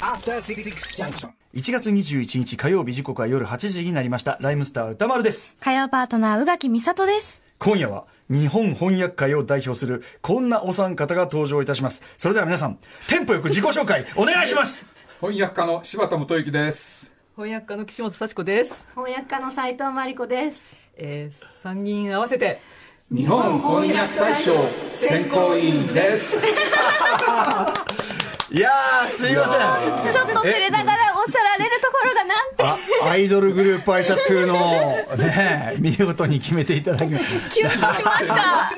[0.00, 0.62] After Six
[0.96, 1.30] Junction.
[1.54, 4.38] 1月21日火曜日時刻は夜8時になりました。
[4.40, 5.56] ライムスター歌丸です。
[5.60, 7.42] 火曜パートナー、宇垣美里です。
[7.58, 12.04] 今夜は日本翻訳会を代表するこんなお三方が登場いたします。
[12.16, 14.86] それでは皆さん、テンポよく自己紹介 お願いします
[15.20, 17.10] 翻訳家の柴田元幸です。
[17.34, 18.86] 翻訳家の岸本幸子です。
[18.94, 20.76] 翻訳家の斉藤真理子です。
[20.96, 22.60] えー、3人合わせて、
[23.10, 24.52] 日本翻訳大賞
[24.90, 26.40] 選考委員です。
[28.50, 29.58] いやー、すいませ
[30.08, 30.12] ん。
[30.12, 32.64] ちょっと照れながらおっしゃられるところがなんて、
[33.02, 34.56] あアイドルグループ挨拶風の、
[35.18, 38.72] ね、見事に決めていただきまキュンとしました。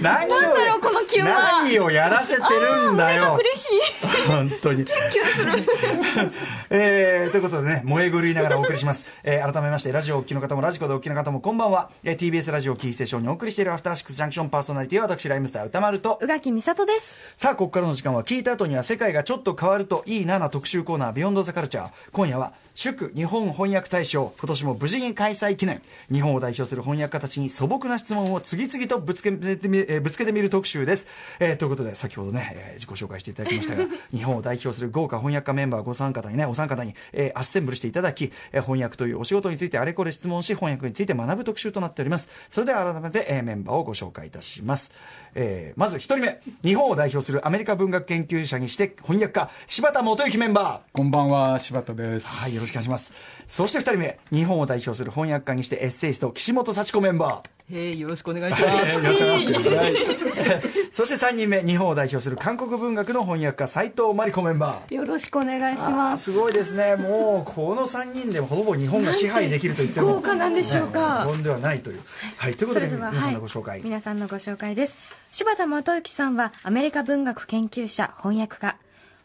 [0.00, 3.38] 何を、なんだろうこのキュンは何をやらせてるんだよ。
[3.38, 4.26] 嬉しい。
[4.26, 4.86] 本当に。
[4.86, 6.32] キュンする。
[6.70, 9.06] えー、ということでね、燃え狂いながらお送りします。
[9.22, 11.90] えー、改めまして、ラジオをお聞きの方も、ラジコでお聞きの方も、こんばんは。
[12.04, 17.14] えー、TBS ラジオキーステーションにお送りしているアフターシックスジャンクションパーソナリティは、私、ライムスター歌丸と、宇垣美里です。
[17.36, 21.81] さあ、ここからの時間は、聞いた後には世界がちょっと変わるといいなな特集コーナー、ビヨンドザカルチャー。
[22.12, 25.82] 今夜は、祝日本翻訳大賞、今年も無事に開催記念。
[26.10, 31.06] 日本を代表する翻訳家たちに素朴な質問を次々とぶつけてみ、えーぶつけてみる特集です。
[31.38, 42.30] えーということで、先ほどね、えー自己紹介していただきましたが、 日本を代表する豪華翻訳家メンバーご参加にね、お三方に、えーアッセンブルしていただき、えー翻訳というお仕事についてあれこれ質問し、翻訳について学ぶ特集となっております。
[42.48, 44.92] それでは改めて、えーメンバーをご紹介いたします。
[45.34, 50.96] えーまず一人目、日本を代表するアメリカ文学研究者にして翻訳家、柴田元幸メンバー。
[50.96, 52.26] こんばんは、柴田です。
[52.28, 53.12] はい、よろしくお願いします。
[53.46, 57.62] そして二人目、日本を代表する翻訳家にしてエッセイスト、岸本幸子メンバー。
[57.70, 58.94] えー、よろしくお願いします。
[58.94, 59.68] よろしくお願いします。
[59.70, 59.96] はい。
[60.92, 64.94] そして三人目、日本を代表する韓国文学の翻訳家、斉藤真理子メンバー。
[64.94, 66.32] よろしくお願いします。
[66.32, 66.96] すごいですね。
[66.96, 70.14] もう、この3人でほぼ日本が支配できると言っても。
[70.14, 72.00] 豪華なんでしょうかね過言ではないという。
[72.36, 73.80] はい、ということで、皆さんはいのご紹介。
[73.82, 74.94] 皆さんのご紹介です。
[75.30, 78.76] 柴田元幸さんはアメリカ文学研究者、翻訳家。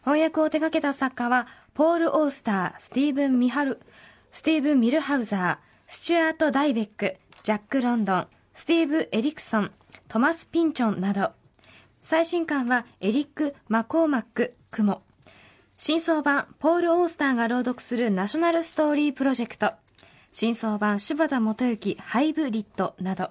[0.04, 1.46] 翻訳を手掛けた作家は、
[1.78, 3.78] ポール・オースター、スティーブン・ミハル、
[4.32, 9.70] スティーブン・ミルハウザー、スチュアート・ダイベック、ジャック・ロンドン、スティーブ・エリクソン、
[10.08, 11.30] トマス・ピンチョンなど。
[12.02, 15.02] 最新刊はエリック・マコーマック・クモ。
[15.76, 19.74] 新装版ポール・オースターが朗読するナショナルストーリープロジェクト。
[20.32, 23.30] 新装版柴田元幸ハイブリッドなど。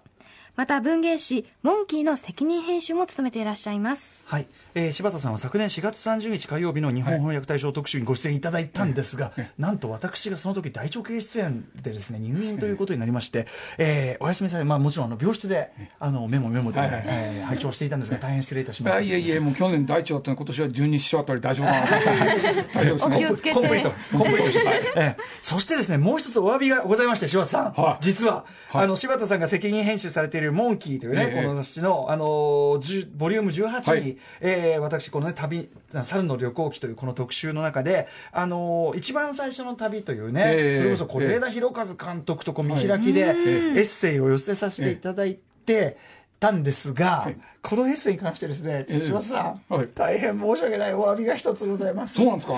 [0.55, 4.13] また文芸誌モンキーの責任編集も務めていらっしゃいます。
[4.23, 4.47] はい、
[4.77, 13.47] えー柴田さんは昨年4月30日火曜日の日本翻訳大賞特集にご出演いただいたんですが、なんと私がその時大腸系出演でですね入院ということになりまして、
[13.79, 16.91] えーお休みされ、まあ、もちろんあの病室であのメモメモで、はい。
[16.91, 17.03] はい。
[17.07, 18.97] えー拝聴していたんですが大変失礼いたしました。
[18.99, 21.87] あいえいえ、もう去年大腸だったの今年は12章あたり大丈夫かな。
[21.87, 23.53] 大丈夫ですね。
[23.53, 28.03] コンプリート、コンプリートして、ええそしてですね、もう一つお詫びがございまして、柴田さん、はい。
[28.03, 28.83] 実は、はい。
[28.85, 34.17] あの、柴田さんが責任編集されているモンキーというね、ええこの雑誌の、あのー、10ボリューム18に、はい。
[34.41, 35.69] えー私、このね、旅、
[36.03, 43.33] 猿の旅行記というこの特集の中で、あのー一番最初の旅というね、ええそれこそ是枝裕和監督とこう見開きで、エ
[43.81, 45.97] ッセイを寄せさせていただいて、
[46.39, 47.37] たんですが、はい。
[47.63, 49.89] このエッセイに関してですね、え柴田さん、はい。
[49.93, 52.13] 大変申し訳ないお詫びが一つございます。
[52.13, 52.55] そうなんですか？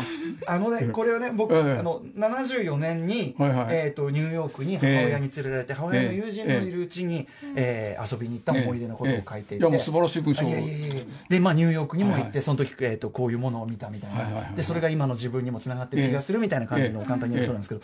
[0.47, 1.77] あのね、これはね、僕、ええ。
[1.79, 3.67] あの、74年に、はいはい。
[3.71, 9.55] えっ、と、ニューヨークに母親に連れられて、母親の友人のいるうちに、えー遊びに行った思い出のことを書いていて。
[9.55, 10.45] ええいやもう素晴らしい文章。
[10.45, 12.31] あいやいやいやで、まあ、ニューヨークにも行って、はい。
[12.33, 17.05] はいその時、えっ、と、こういうものを見たみたいな、はいはいはいで、それが今の自分にもつながってる気がするみたいな感じのええ。
[17.07, 17.81] 簡単に言うそうなんですけど、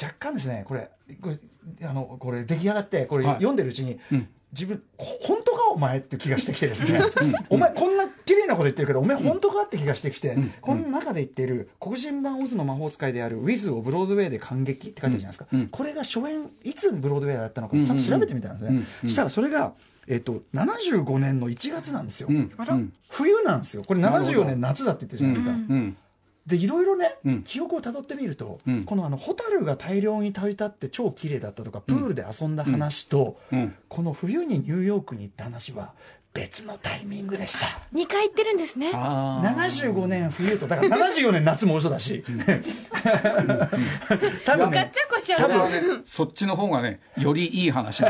[0.00, 1.38] 若干ですね、これ、これ、
[1.88, 3.34] あの、これ出来上がって、これはい。
[3.36, 7.00] 読んでるうちに、うん自分、ほ本当かお前って気がしてきてですね、
[7.50, 15.46] お前こんな綺麗なこと言ってるけど、お前本当かって気がしてきて、この中で言っている黒人版オズの魔法使いであるウィズをブロードウェイで感激って書いてるじゃないですか。
[15.52, 18.68] うんうんこれが初演、いつブロードウェイだったのかちゃんと調べてみたんですね。
[18.70, 19.72] うんうんそしたらそれが、
[20.06, 22.28] えっと、75年の1月なんですよ。
[22.30, 22.36] うん。
[22.36, 22.92] うん。
[23.10, 23.82] 冬なんですよ。
[23.86, 25.74] これなるほど74年夏だって言ってるじゃないですか。
[25.74, 25.96] うん。
[26.48, 27.42] でいろいろね、うん。
[27.42, 28.84] 記憶をたどってみると、うん。
[28.84, 33.74] このあのホタルが大量に飛び立って超綺麗だったとかプールで遊んだ話と、うん。
[33.88, 35.92] この冬にニューヨークに行った話は
[36.34, 38.92] 別のタイミングでした2回行ってるんですね。
[38.94, 39.46] ああ。
[39.46, 42.22] 75年冬とだから74年夏も嘘だし
[44.44, 48.04] 多分ガッねチャコしちゃうそれはね、そっちの方がね、よりいい話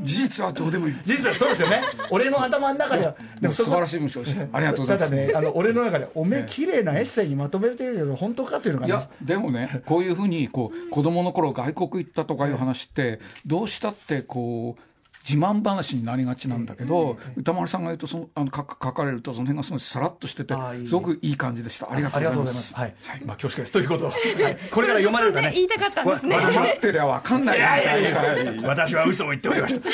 [0.00, 0.96] 事実はどうでもいい。
[1.04, 4.56] 実はそうですよね俺の頭の中ではでもそこ素晴らしい文章でした。
[4.56, 5.10] ありがとうございます。
[5.10, 14.82] ただねあの俺の中でおめえ綺麗なエッセイにまとめてるけど本当かというのがねいや、でもね、こういうふうに、こう、子供の頃外国行ったとかいう話って、どうしたって、こう、
[15.28, 20.54] 自慢話になりがちなんだけど、歌丸さんが言うとそのあの書書かれるとその辺がすごいさらっとしてて
[20.86, 21.92] すごくいい感じでした。
[21.92, 22.74] ありがとうございます。
[22.74, 22.94] はい、
[23.26, 23.72] まあ恐縮です。
[23.72, 25.52] ということを、はい、これから読まれるかね。
[25.54, 26.36] 言いたかったんですね。
[26.36, 28.62] わ私は待ってりゃ分かんないいやいやいや。
[28.62, 29.90] 私は嘘を言っておりました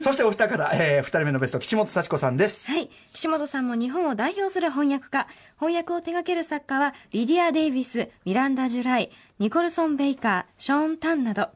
[0.00, 2.70] そしてお二方、えー、二人目のベスト岸本幸子さんです。
[2.70, 2.90] はい。
[3.12, 5.26] 岸本さんも日本を代表する翻訳家。
[5.58, 11.48] 翻訳を手掛ける作家は、リディア・デイビス、ミランダ・ジュライ、ニコルソン・ベイカー、ショーン・タンなど。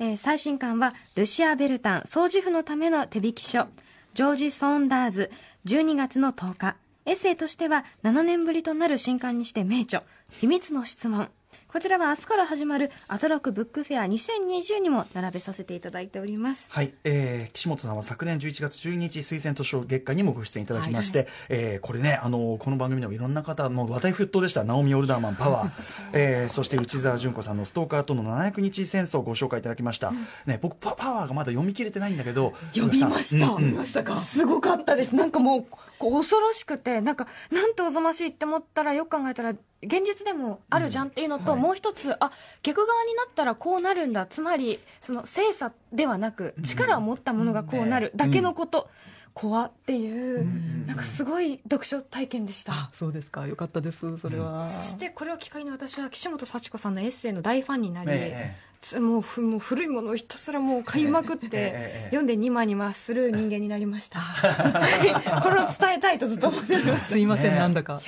[0.00, 3.66] えー最新刊は、ルシア・ベルタン、掃除婦のための手引き書。
[4.14, 5.30] ジョージ・ソンダーズ、
[5.66, 6.76] 12月の10日。
[7.04, 10.04] エッセイとしては、7年ぶりとなる新刊にして名著。
[10.30, 11.30] 秘密の質問。
[11.68, 16.66] こちらは明日から始まるアトロクブックフェア2020にも並べさせていただいております。
[16.70, 24.64] はい、えー、岸本さんは昨年11月12日推薦図書月間にもご出演いただきまして、えーこれねあのこの番組でもいろんな方もう話題沸騰でした。
[24.64, 25.70] ナオミ・オルダーマンパワー、
[26.14, 30.12] えーそして内澤純子さんのストーカーとの700日戦争をご紹介いただきました、
[30.46, 33.74] ね僕パパワーがまだ読み切れてないんだけど読みました、うんうん。
[33.74, 34.16] ましたか？
[34.16, 35.14] すごかったです。
[35.14, 35.66] なんかもう
[35.98, 41.60] 恐ろしくてなんかなんとおぞましいって思ったらよく考えたら現実でもあるじゃんっていうのと、はい。
[41.60, 44.26] もう一つあ逆側になったらこうなるんだ。
[44.26, 48.88] つまりその精査ではなく力を持ったものがこうなるだけのこと、
[49.38, 50.44] 怖っていう、
[50.86, 53.46] なんかすごい読書体験でした、あそうですか。
[53.46, 65.42] よかったですそれは、そしてこれを機会に私は岸本幸子さんのエッセイの大ファンになり、ええつもうふもう古いものをひたすらもう買いまくって、ええええ読んでニマニマする人間になりました、はい。
[65.42, 67.10] これを伝えたいとずっと思ってます。
[67.10, 68.00] すいません、なんだか。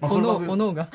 [0.00, 0.88] まあこの番組炎炎が。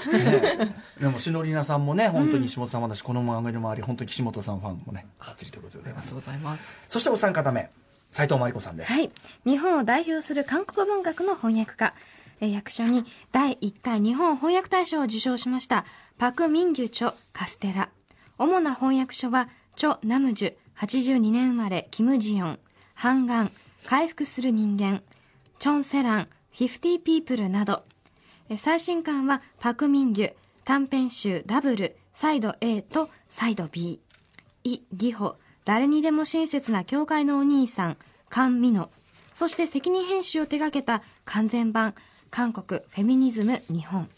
[1.00, 6.08] でも篠里奈さんもね本当に岸本さんもだし、この番組でもあり本当に岸本さんファンもねばっちりということでございます。
[6.08, 6.78] ありがとうございます。
[6.90, 7.70] そしてお三方目
[8.14, 9.12] 斉藤真理子さんです、はい。
[9.44, 11.94] 日本を代表する韓国文学の翻訳家。
[12.42, 15.86] え役所に第1回日本翻訳大賞を受賞しました
[16.18, 17.90] パク・ミンギュ著カステラ。
[18.38, 22.60] 主な翻訳書は、チョ・ナムジュ、82年生まれ、キム・ジヨン、
[22.94, 23.52] ハンガン、
[23.86, 25.02] 回復する人間、
[25.60, 27.84] チョン・セラン、50 People など。
[28.50, 30.34] え最新刊はパク・ミンギュ、
[30.66, 34.00] 短編集ダブル、サイド A とサイド B。
[34.64, 37.98] イ・ギホ、誰にでも親切な教会のお兄さん、
[38.30, 38.90] カン・ミノ。
[39.34, 41.96] そして責任編集を手掛けた完全版、
[42.30, 44.10] 韓国フェミニズム日本。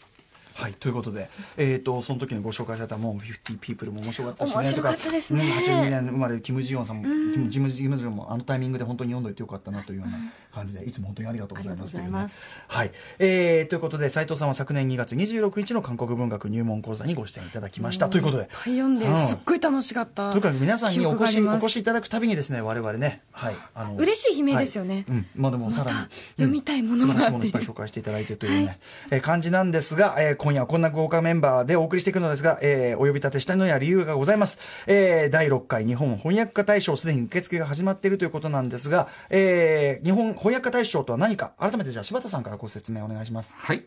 [0.56, 5.44] はい、ということで、えー、とその時にご紹介されたもう50 people も面白かったしね面白かったですね。
[5.44, 10.18] うん82年生まれるキム・ジヨンさんも、キムジム・ジヨンもあのタイミングで本当に読んどいてよかったなというような
[10.52, 11.94] 感じでいつも本当にありがとうございます。
[11.94, 12.26] というね
[12.68, 18.08] はい、えーということで斉藤さんは昨年2月26日の韓国文学入門講座にご出演いただきました。
[18.08, 19.16] ということで読んで、うん。
[19.16, 20.30] すっごい楽しかった。
[20.30, 25.04] とにかく皆さんにお越しお越しいただくたびにですね我々ね、はい、あの嬉しい悲鳴ですよね。
[25.08, 25.98] はいうん、まあでもさらに、
[26.32, 28.78] 読みたいものがうん素晴らしいものいっぱい紹介していただいてというね、
[29.10, 41.54] えー感じなんですが、えー今夜はこんな豪華メンバーでお送りしていくのですが、えーお呼び立てしたのには理由がございます、えー第6回日本翻訳家大賞すでに受付が始まっているということなんですが、えー日本翻訳家大賞とは何か？
[41.58, 43.54] 改めてじゃあ柴田さんからご説明お願いします。
[43.58, 43.82] はい。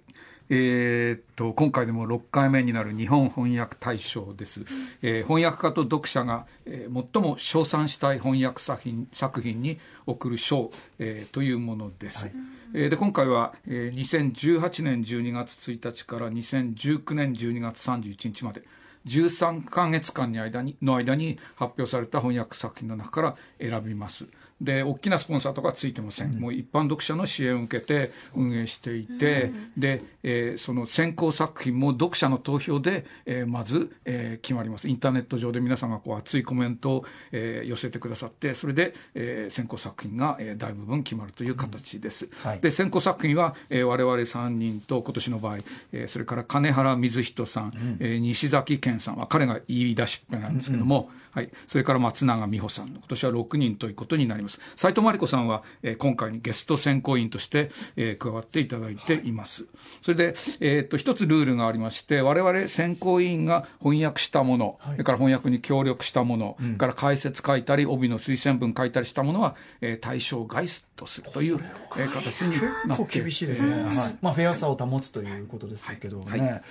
[0.50, 4.60] えーっと今回でも6回目になる日本翻訳大賞です、
[5.02, 18.62] えー翻訳家と読者が、えー最も称賛したい翻訳作品作品に贈る賞、えーというものです、えーで今回は、えー2018年12月1日から2019年12月31日まで
[19.07, 24.27] 13か月間に間にの間に発表された翻訳作品の中から選びます。
[24.62, 34.88] で大きなスポンサーとかついてません、もう一般読者の支援を受けて運営していて、で、えーその選考作品も読者の投票で、えーまず、えー決まります。
[34.88, 42.60] インターネット上で皆さんがこう熱いコメントを、えー寄せてくださってそれで、えー選考作品が、えー大部分決まるという形です、はい。
[42.60, 45.58] で選考作品は、えー、我々3人と今年の場合、
[45.94, 59.66] えーそれから金原瑞人さん、えー西崎健さんは彼が言い出しっぺなんですけども、はい、それから松永美穂さん今年は6人ということになります斉藤真理子さんは、えー今回にゲスト選考委員として、えー加わっていただいています、
[60.02, 70.66] それで、えー、と一つルールがありまして我々選考委員が翻訳したもの、それから翻訳に協力したもの、それから解説書いたり帯の推薦文書いたりしたものは、えー対象外
[70.96, 71.60] とするという、
[71.98, 72.56] えー形に
[72.88, 73.96] なって厳しいですね、はい。
[74.22, 76.62] まあ、フェアさを保つということですけどね、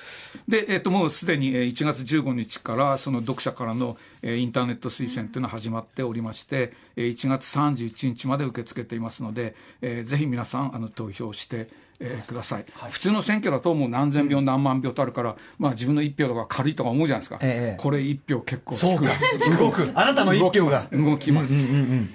[0.49, 11.69] で、えー、ともうすでにえー1月15日からその読者からの、えーインターネット推薦というのは始まっておりまして、えー1月31日まで受け付けていますので、えーぜひ皆さんあの投票して、
[12.01, 18.99] えーください、普通の選挙だともう何千票、何万票とあるから、まあ、自分の一票とか軽いとか思うじゃないですか、ええこれ一票結構そう
[19.59, 19.91] 動く。
[19.95, 20.87] あなたの一票が。
[20.93, 21.69] 動きます、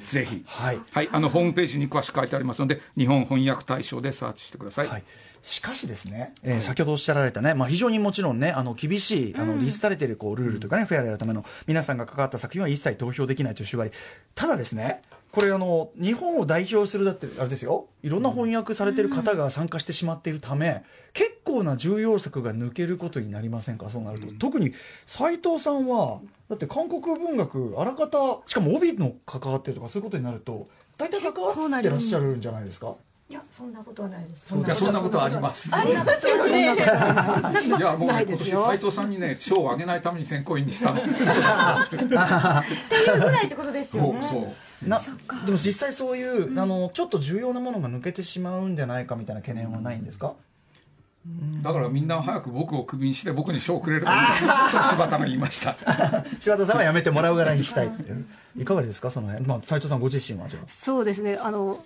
[0.05, 1.09] ぜひ、はい。
[1.11, 5.03] あのホームページに詳しく書いてありますので日本翻訳大賞でサーチしてください、はい、
[5.41, 13.91] しかしですね、えー先ほどおっしゃられたね、まあ、非常にもちろんね、あの厳しい、あの律されているこうルールというかね、フェアでやるための、皆さんが関わった作品は一切投票できないという縛り、
[14.35, 15.01] ただですね、
[15.33, 17.87] これあの日本を代表するだってあれですよ。
[18.03, 23.89] いろんな翻訳されてる方が参加してしまっているため、結構な重要作が抜けることになりませんか？
[23.89, 24.73] そうなると、特に
[25.07, 30.67] 斉藤さんはだって韓国文学あらかたしかも帯の関わってるとかそういうことになると
[30.99, 32.93] 大体関わってらっしゃるんじゃないですか？
[33.27, 34.49] いやそんなことはないです。
[34.49, 35.71] そんなことはあります。
[35.73, 36.75] ありますよね。
[36.75, 41.01] いやもうね今年斉藤さんにね賞をあげないために選考員にしたの。
[41.01, 41.15] って
[41.95, 44.19] いうぐらいってことですよね。
[44.21, 44.53] そうそう
[44.87, 44.99] な
[45.45, 50.33] でも実際そういう、あのちょっと重要なものが抜けてしまうんじゃないかみたいな懸念はないんですか、
[51.61, 55.75] だからみんな早く僕をクビにして僕に賞をくれればいいですと柴田が言いました。
[56.41, 57.87] 柴田さんはやめてもらうぐらいにしたい。
[57.87, 58.25] っていう
[58.57, 59.09] いかがですか？
[59.09, 60.63] その辺、まあ、斉藤さんご自身はじゃあ。
[60.67, 61.37] そうですね。
[61.41, 61.83] あの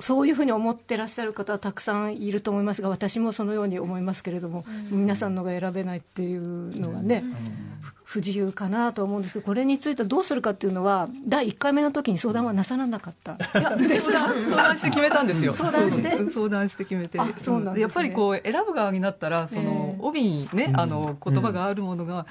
[0.00, 7.22] そういうふうに思ってらっしゃる方はたくさんいると思いますが私もそのように思いますけれども、皆さんのが選べないっていうのがね、
[7.82, 13.34] ふ不自由かなと思うんですけどこれについてはどうするかっていうのは第1回目の時に相談はなさらなかった。
[13.56, 17.20] いやですが相談して決めたんですよ相談してうん相談して決めて。
[17.20, 17.80] あそうなんですね。
[17.82, 22.26] やっぱりこう選ぶ側になったらそのえ帯にねあの言葉があるものが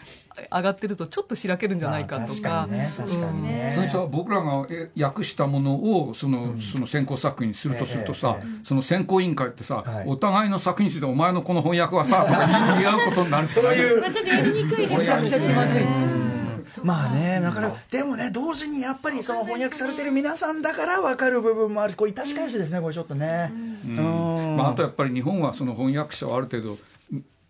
[0.52, 10.04] 上がってるとちょっとしらけるんじゃないかと確かかにね確かにね、それさ僕らがえ訳したものをその,、その選考作品にするとするとさ、ええその選考委員会ってさ、はい。
[10.08, 14.02] お互いの作品についてお前のこの翻訳はさとか言い合うことになる そういう。
[14.02, 15.84] まあちょっとやりにくいですこれやりにくいまずい
[16.84, 17.62] まあねだか。
[17.62, 21.92] らでもね同時にやっぱりその翻訳されてる皆さんだから分かる部分もある。
[21.92, 23.52] しこう確かにしですねこれちょっとね。
[23.88, 24.56] うん。
[24.58, 26.78] まあ、あとやっぱり日本はその翻訳者はある程度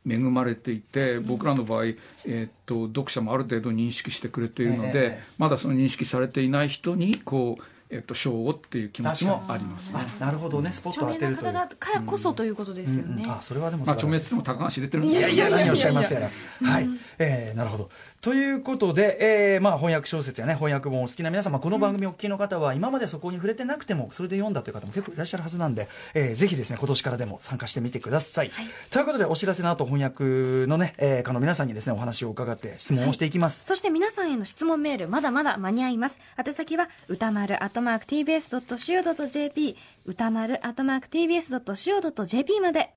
[0.10, 5.24] 恵まれていて僕らの場合、えーっと読者もある程度認識してくれているので、ええ。
[5.38, 10.00] まだその認識されていない人にこう、えーっと賞をっていう気持ちもありますね。
[10.22, 10.72] あなるほどね。
[10.72, 11.52] スポット当てるという。
[11.52, 16.30] 方だからこそということですよね、あそれはでもまあ、著名って言っても高橋入れてるんですいやいや何をおっしゃいますいやや
[16.62, 17.90] らはい、えーなるほど
[18.22, 28.52] ということで、えーまあ、翻訳小説やね翻訳本をお好きな皆様この番組をお聞きの方は今までそこに触れてなくてもそれで読んだという方も結構いらっしゃるはずなんで、えーぜひですね今年からでも参加してみてください、
[28.90, 36.20] ということでお知らせの後翻訳のね、えー、かの皆さんにですねお話を伺って質問をしていきます、そして皆さんへの質問メールまだまだ間に合います。
[36.38, 42.92] 宛先は歌丸アットマーク TBS.CO.JP 歌丸アットマーク TBS.CO.JP まで.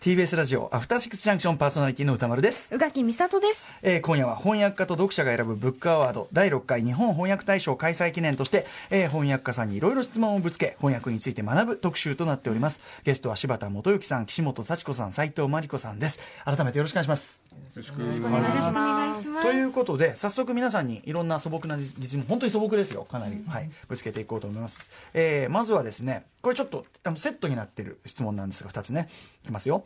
[0.00, 2.74] TBS ラジオアフターシックスジャンクションパーソナリティの歌丸です。
[2.74, 3.72] 宇垣美里です。
[3.82, 12.82] えー今夜は翻訳家と読者が選ぶブックアワード第6回日本翻訳大賞開催記念として、えー翻訳家さんにいろいろ質問をぶつけ翻訳について学ぶ特集となっております。
[13.04, 16.20] ゲストは柴田元幸さん岸本幸子さん斉藤真理子さんです。
[16.44, 17.42] 改めてよろしくお願いします。
[17.50, 19.42] よろしくよろしくお願いします。
[19.42, 23.04] ということで早速皆さんにいろんな素朴な疑問本当に素朴ですよ。
[23.04, 29.08] かなり、はい、ぶつけていこうと思います、えーまずはですねこれちょっとあのセットになってる質問なんですが2つね。
[29.44, 29.84] いきますよ。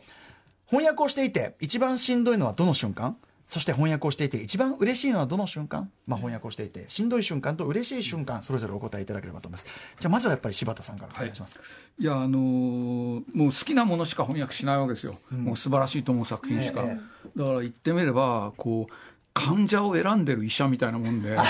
[0.67, 3.17] 翻訳をしていて一番しんどいのはどの瞬間？
[3.47, 9.65] そして翻訳をしていて一番嬉しいのはどの瞬間、まあ、翻訳をしていてしんどい瞬間と嬉しい瞬間それぞれお答えいただければと思います。
[9.99, 11.59] じゃあまずはやっぱり柴田さんからお願いします、
[11.99, 12.05] い。
[12.05, 16.97] やあのーもう好きなものしか翻訳しないわけですよ、もう素晴らしいと思う作品しか、え。
[17.35, 18.93] だから言ってみればこう
[19.33, 21.41] 患者を選んでる医者みたいなもんで こ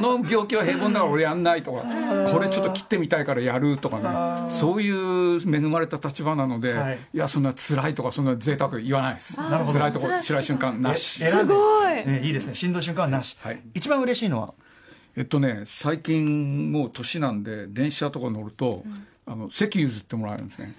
[0.00, 1.84] の病気は平凡だから俺やんないとか
[2.32, 3.98] これちょっと切ってみたいからやるとか
[4.44, 6.98] ねそういう恵まれた立場なので、はい。
[7.14, 9.38] い、やそんな辛いとかそんな贅沢言わないです。
[9.38, 9.78] なるほど。
[9.78, 11.22] 辛いとこ辛い辛い瞬間なし。
[11.24, 11.54] え選んで。
[11.54, 12.06] ごい。
[12.06, 12.54] ねいいですね。
[12.54, 13.60] しんどい瞬間はなし、はい。
[13.74, 14.54] 一番嬉しいのは？
[15.16, 18.84] えっとね最近もう年なんで電車とか乗ると、
[19.24, 20.74] あの席譲ってもらえるんですね。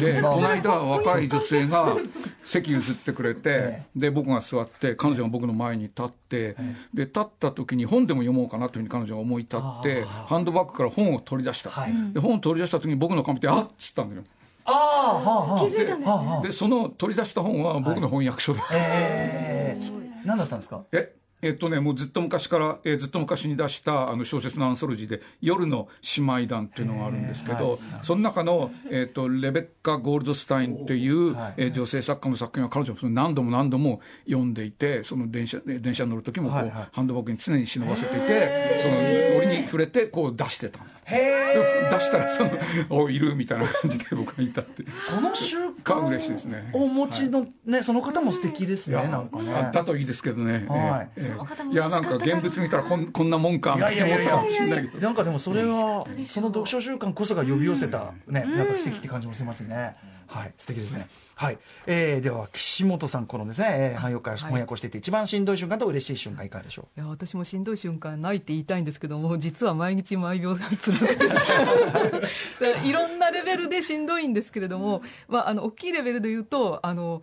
[0.00, 1.96] でこの間若い女性が
[2.44, 6.56] 席譲ってくれてで僕が座って彼女が僕の前に立って
[6.94, 11.92] で立った時に本でも読もうかなというふうに彼女が思い立ってハンドバッグから本を取り出した、はい。
[12.12, 14.22] で本を取り出した時に僕の顔見て「あっ!」つったんだよ。
[14.64, 16.40] ああ気づいたんですね。
[16.42, 20.82] でその取り出した本は僕の翻訳書だった、えー、何だったんですか？
[20.92, 31.54] ええっとね、もうずっと昔から、えーずっと昔に出したあの小説のアンソロジーで「夜の姉妹団」っていうのがあるんですけど、その中の、えっとレベッカ・ゴールドスタインっていう、はい。
[31.56, 36.56] えー女性作家の作品は彼女も何度も何度も読んでいてその電車えー電車に乗る時もこ
[36.92, 40.84] ハンドバッグに常に忍ばせていてその折に触れてこう出してたの。
[40.86, 42.50] へえで出したらその
[42.90, 46.70] 「おいる」みたいな感じで僕がいたってその習慣が嬉しいですね。
[46.72, 49.54] をお持ちの、ねその方も素敵ですねなんかね。
[49.54, 51.72] あったといいですけどね、はい。
[51.72, 54.98] いやなんか現物見たらこんこんなもんかみたいな思ったかもしれないけど。
[54.98, 59.96] なんかでもそれはその読書習慣こそが呼び寄せたね、なんか奇跡って感じもしますね。
[60.28, 61.08] はい、素敵ですね。
[61.36, 71.26] はい、えー、では岸本さんこのですね、えー、翻訳から翻訳をしていて一番しんどい瞬間と嬉しい瞬間いかがでしょいや私もしんどい瞬間ないって言いたいんですけども実は毎日毎秒辛くて。
[72.84, 77.22] いろんなレベルでしんどいんですけれども、まあ、あの大きいレベルで言うとあの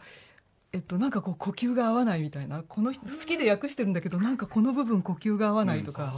[0.75, 6.13] えっと、なんかこう呼吸が合わないみたいなこの人好きで訳してるんだけどなんかこの部分呼吸が合わないとか、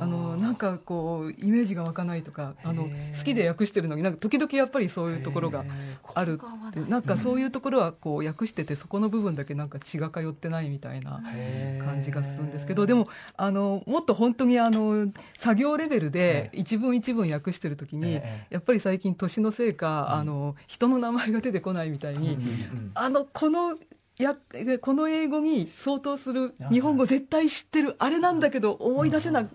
[0.00, 5.64] あのなんかこうイメージが湧かないとかあの好きで訳してるのになんか時々やっぱりそういうところが
[6.14, 11.22] あるってなんかそういうところはこう訳しててそこの部分だけなんか血が通ってないみたいな
[11.84, 22.36] 感じがするんですけどでもあのもっと本当にあの作業レベルで一文一文訳してる時にえやっぱり最近年のせいかあの人の名前が出てこないみたいに
[22.94, 23.76] あのこの
[24.22, 24.36] や
[24.80, 29.48] この英語に相当する日本語絶対知ってるあれなんだけど思い出せな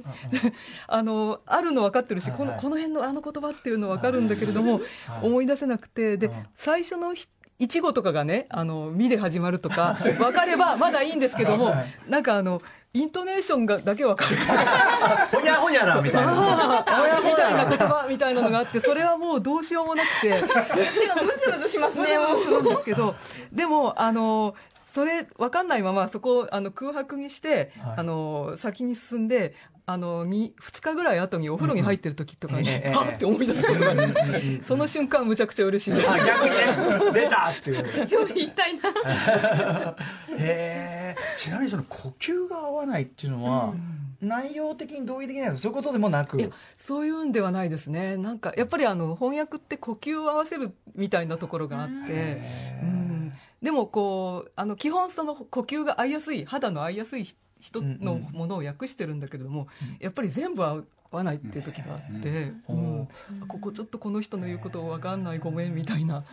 [0.87, 4.81] あのあるの分かってるしこのこの辺のあの言葉っていうの分かるんだけれども
[5.21, 11.73] 思い出せなくてで最初のひいちごとかがねあの「み」で始まるとか分かればまだいいんですけども
[12.09, 12.59] なんかあの
[12.95, 14.37] イントネーションがだけ分かる
[15.35, 16.31] ほにゃほにゃらみたいな。
[16.31, 20.29] ああみたいな言葉みたいなのがあってそれはもうどうしようもなくて。
[20.29, 23.13] 手がムズムズしますムズムズするんですけど
[23.51, 24.55] でもあの
[24.93, 29.53] それ分かんないままそこをあの空白にして、あの先に進んで
[29.87, 33.95] あの 2, 2日ぐらい後にお風呂に入ってる時とかに、ええはっって思い出すことがあっ
[34.41, 36.11] てその瞬間むちゃくちゃ嬉しいです。
[36.11, 38.09] あ逆にね出たっていう。
[38.09, 38.73] より言いたい。
[38.75, 39.95] な
[40.37, 41.15] へえ。
[41.37, 43.73] ちなみにその呼吸が合わないっていうのは、
[44.21, 45.57] 内容的に同意できないの？
[45.57, 46.39] そういうことでもなく？
[46.39, 48.17] いやそういうんではないですね。
[48.17, 52.41] なんかやっぱりあの翻訳って呼吸を合わせるみたいなところがあって。
[52.81, 53.33] うん。
[53.61, 57.37] でもこうあの基本その呼吸が合いやすい肌の合いやすい人
[57.73, 59.67] のものを訳してるんだけれども、
[59.99, 63.07] やっぱり全部合わないっていう時があって、うん。
[63.43, 66.23] あここちょっとこの人の言うこと分かんないごめんみたいな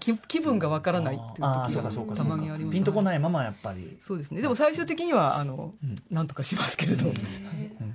[0.00, 4.42] 気気分が分からないっていう時がたまにありますピンとこないままやっぱり、そうですね。
[4.42, 5.74] でも最終的にはあの、
[6.10, 7.14] なんとかしますけれど、うん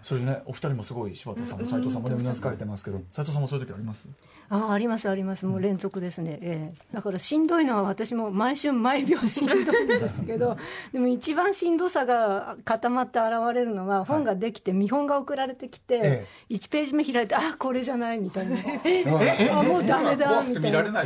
[0.03, 4.07] それねお二人もすごい柴田さんも斉藤さんもねうなずかれてますけど斉藤さんもそういう時あります？
[4.49, 5.45] あありますあります。
[5.45, 6.77] もう連続ですね、ええ。
[6.95, 10.55] だからしんどいのは私も毎週毎秒しんどいんですけど
[10.93, 18.55] でも一番しんどさが固まって現れるのは本ができて見本が送られてきて、え1ページ目開いてあこれじゃないみたいな。
[19.59, 21.03] あもうダメだみたいな。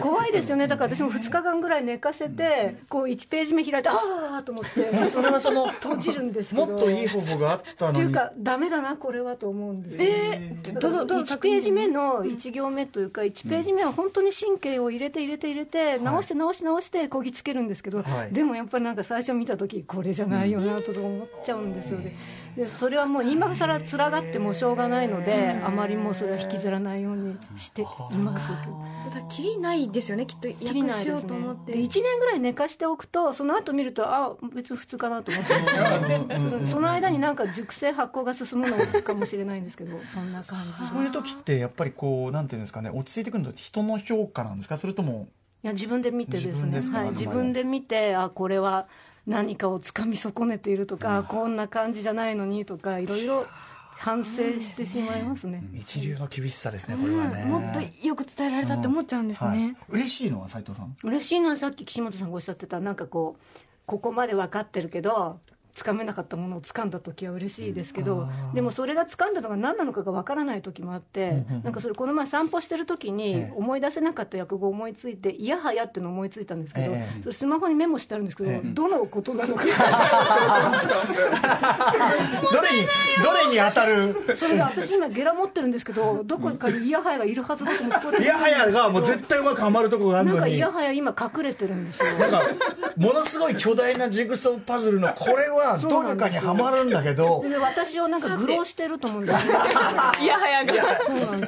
[0.00, 0.66] 怖いですよね。
[0.66, 3.94] だから私も2日間ぐらい寝かせてこう1ページ目開いてあ
[4.38, 6.66] あと思ってそれはその閉じるんですけど。
[6.66, 18.32] もっといい方法があったのにかダメだなこれはと思うんですよ、えー、どのどの1ページ目の1行目というか1ページ目は本当に神経を入れて入れて入れて直して直して直してこぎつけるんですけど、はい。
[18.32, 22.16] でもやっぱりなんか最初見た時これじゃないよなと思っちゃうんですよね
[22.56, 28.50] でそれはもう今更つらがってもしょうがないのであまりもうそれは引きずらないようにしています。
[28.52, 31.22] またきりないですよねきっと訳しようないですね。
[31.28, 35.44] と思ってで1年ぐらい寝かしておくとその後見るとあ別に普通かなと思っ
[36.28, 39.98] てそのその間になんか熟成発酵が進むのかもしれないんですけど。
[40.12, 40.70] そんな感じ。
[40.92, 44.76] そういう時ってやっぱりこうなんていうんですかね落ち着いてくるのって人の評価なんですか？
[44.76, 45.28] それとも
[45.62, 46.80] いや自分で見てですね。
[46.80, 48.86] はい、自分で見てあこれは
[49.26, 53.46] 何かをつかみ損ねているとか、こんな感じじゃないのにとかいろいろ
[53.96, 60.96] 反省してしまいますね、一流の厳しさですねこれはね、もっとよく伝えられたって思っちゃうんですね、はい、嬉しいのは斉藤さん？
[61.04, 63.42] 嬉しいのはさっき岸本さんがおっしゃってたなんかこう
[63.86, 65.38] ここまで分かってるけど
[65.74, 73.52] つかめなかったものを掴んだ時は嬉しいですけど、でもそれが掴んだのが何なのかが分からない時もあって、なんかそれこの前散歩してる時にええ。
[73.56, 77.22] 思い出せなかった訳語を思いついて「いやはや」っていうのを思いついたんですけど、ええ。
[77.22, 78.68] それスマホにメモしてあるんですけど、ええ。
[78.68, 79.64] どのことなのか。
[82.52, 82.86] どれに
[83.22, 84.36] どれに当たる？
[84.36, 92.06] それが私今ゲラ持ってるんですけどどこかに「いやはや」がいるはずだと思っていやはやがもう絶対うまくはまるとこがあるなんか「いのにやはや」今隠れてるんですよ。
[92.18, 92.42] なんか
[92.96, 97.42] ものすごい巨大なジグソーパズルのこれはどれかにはまるんだけど。
[97.48, 99.52] で私をなんか愚弄してると思うんですよ。
[100.22, 100.72] いやはやが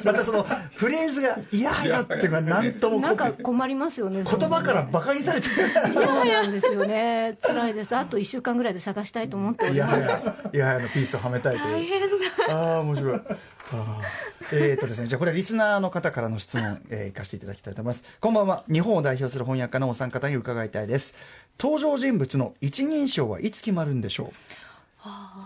[0.03, 5.55] またそのフレーズが「いやはや」っていうのが何ともなんか困りますよね言葉からバカにされてる。
[5.93, 7.37] そうなんですよね。
[7.41, 7.95] 辛いです。
[7.95, 9.99] あと1週間ぐらいで探したいと思っておいります。
[9.99, 11.73] やはやいやはやのピースをはめたいという。
[11.73, 12.15] 大変だ。
[12.49, 13.15] ああ面白い。
[13.15, 14.37] あー。
[14.53, 18.05] えーとですね、じゃあこれはリスナーの方からの質問、えー、行かせていただきたいと思います。
[18.21, 18.63] こんばんは。
[18.71, 21.15] 日本を代表する翻訳家のお三方に伺いたいです。
[21.59, 24.31] 登場人物の一人称はいつ決まるんでしょ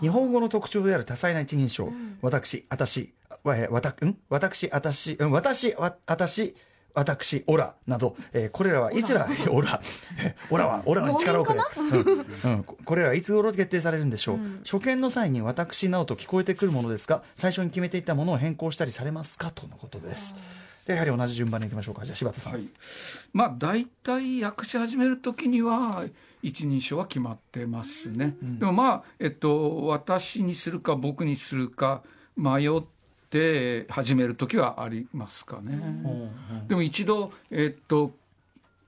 [0.00, 3.12] 日本語の特徴である多彩な一人称、私、私、
[3.44, 4.16] わたん？
[4.28, 6.54] 私、私、うん私、わ私、
[6.94, 7.74] 私、オラ。
[7.86, 9.80] など、えーこれらはいつら、オラ、
[10.18, 12.52] えー オラは、オラは力をくれ、うん。
[12.52, 12.64] うん。
[12.64, 19.50] ここれらはいつ頃決定されるんでしょう、初見の際に私などと聞こえてくるものですが、最初に決めていたものを変更したりされますか？
[19.52, 20.34] とのことです。
[20.86, 22.04] でやはり同じ順番にいきましょうか。
[22.04, 22.52] じゃあ柴田さん。
[22.54, 22.66] はい、
[23.32, 26.04] まあ大体訳し始める時には
[26.42, 32.02] 一人称は決まってますね、でもまあ、えっと、私にするか僕にするか
[32.36, 32.82] 迷っ
[33.30, 35.80] て始める時はありますかね、
[36.66, 38.12] でも一度、えっと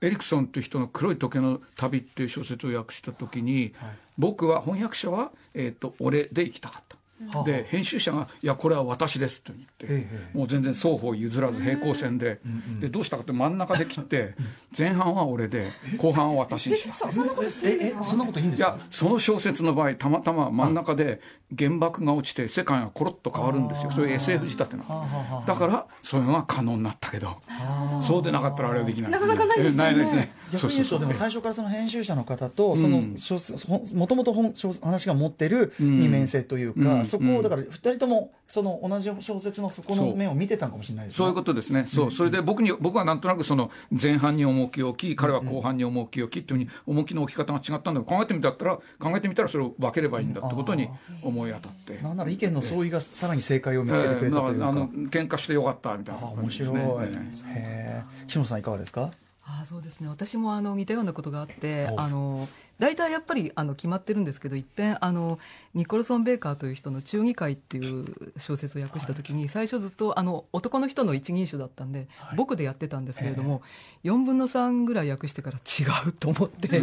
[0.01, 3.73] エリクソンという人の「黒い時計の旅」っていう小説を訳した時に、
[4.17, 6.94] 僕は翻訳者は、えー、と俺で行きたかった。
[7.45, 9.67] で編集者が「いやこれは私です」と言っ
[10.01, 12.39] て、もう全然双方譲らず平行線で,、
[12.81, 14.35] でどうしたかって真ん中で切って
[14.77, 17.07] 前半は俺で後半は私にした。
[17.63, 18.69] ええそんなこといいんですか？
[18.69, 21.21] いやその小説の場合たまたま真ん中で
[21.57, 23.91] 原爆が落ちて世界がコロッと変わるんですよ。
[23.91, 25.43] そういう SF 仕立てなの。
[25.47, 27.37] だからそういうのが可能になったけど
[28.05, 29.11] そうでなかったらあれはできない。
[29.11, 30.33] なかなかないですないですね。
[30.51, 33.01] 逆に言うとでも最初からその編集者の方とその
[33.93, 41.17] もともと本小話が持ってる二面性というか、そこをだから二人ともその同じ小説のそこの面を見てたのかもしれないですね。
[41.17, 41.29] そう。
[41.29, 48.81] いうことですね、そう、それで僕に、僕はなんとなくその前半に重きを置き、彼は後半に重きを置きっていうふうに、重きの置き方が違ったんだけど、考えてみたら、考
[49.17, 50.89] えてみたら、それを分ければいいんだってことに
[51.21, 51.97] 思い当たって。
[52.01, 56.77] なんなら意見の相違がさらに正解を見つけてくれたというか、あの喧嘩してよかったみたいなあ面白い、
[57.55, 59.11] え岸本さんいかがですか
[59.47, 65.39] あそうですね私もあの似たようなことがあってあの大体やっぱりあの決まってるんですけどいっぺんあの
[65.73, 73.61] ニコルソン・ベーカーという人の「中議会」っていう小説を訳した時に、最初ずっとあの男の人の一人称だったんで、僕でやってたんですけれども、
[74.03, 76.81] 4分の3ぐらい訳してから違うと思って、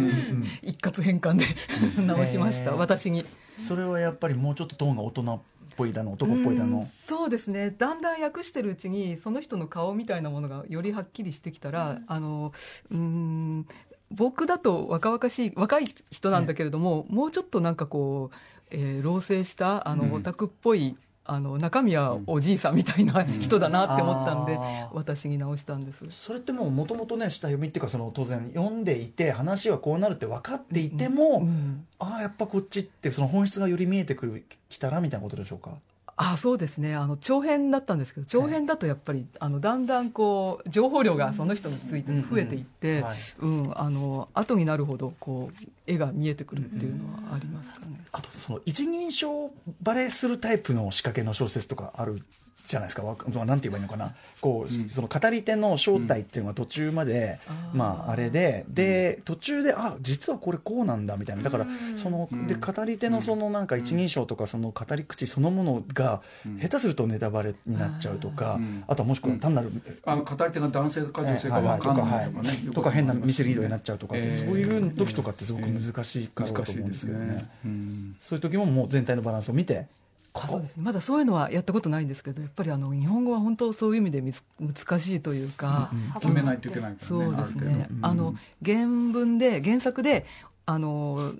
[0.61, 1.45] 一括変換で
[2.01, 3.23] 直しました、私に。
[3.57, 5.41] それはやっぱりもうちょっとトーンが大人っ
[5.75, 7.71] ぽいだの男っぽいだうんのそうですね。
[7.71, 12.51] だんだん訳してるうちにその人の顔みたいなものがよりはっきりしてきたら、あの
[12.91, 13.67] うん
[14.13, 18.35] 僕だと若々しい若い人なんだけれども、もうちょっとなんかこう、
[18.71, 20.95] えー老成したあの、オタクっぽい
[21.25, 24.87] あの中身はおじいさんみたいな人だなって思ったんで、あー。
[24.93, 26.03] 私に直したんです。
[26.09, 31.85] それってもうもともとね下読みっていうかその当然読んでいて話はこうなるって分かっていても、うん。
[31.99, 35.71] ああやっぱこっちってその本質がより見えてくるきたらみたいなことでしょうか？
[36.15, 36.95] あそうですね。
[36.95, 43.17] あの長編だったんですけど長編だとやっぱりあのだんだんこう情報量がその人について増えていって、はい。
[43.39, 47.99] うんあの後になるほどこう絵が見えてくるっていうのはありますかね。
[48.11, 52.21] あとその一人称バレするタイプの仕掛けの小説とかある
[52.65, 53.03] じゃないですか。
[53.03, 54.13] なんて言えばいいのかな。
[54.39, 57.39] こう、その語り手の正体っていうのが途中まで、
[57.73, 61.43] まああれでで途中であ実はこれこうなんだみたいな。
[61.43, 66.21] だからそので語り手のそのなんか一人称とかその語り口そのものが
[66.59, 69.71] 下手するとネタバレになっちゃうとか、あとはもしくは単なる、
[70.05, 72.49] あの語り手が男性か女性か分かんないとかね。
[72.65, 74.45] よくとか変なミスリードになっちゃうとかえー。
[74.45, 77.51] そういう時とかってすごく難しいかと思うんですけどね,、難しいですね。
[77.65, 78.15] うん。
[78.21, 79.87] そういう時ももう全体のバランスを見て
[80.33, 80.83] あそうですね。
[80.83, 87.25] まだそういうのはやったことないんですけどやっぱりあの日本語は本当そういう意味でみつ難しいというか、決めないといけないからね。
[87.25, 87.87] そうですね。
[88.01, 90.25] ああの原文で原作で
[90.65, 91.33] あの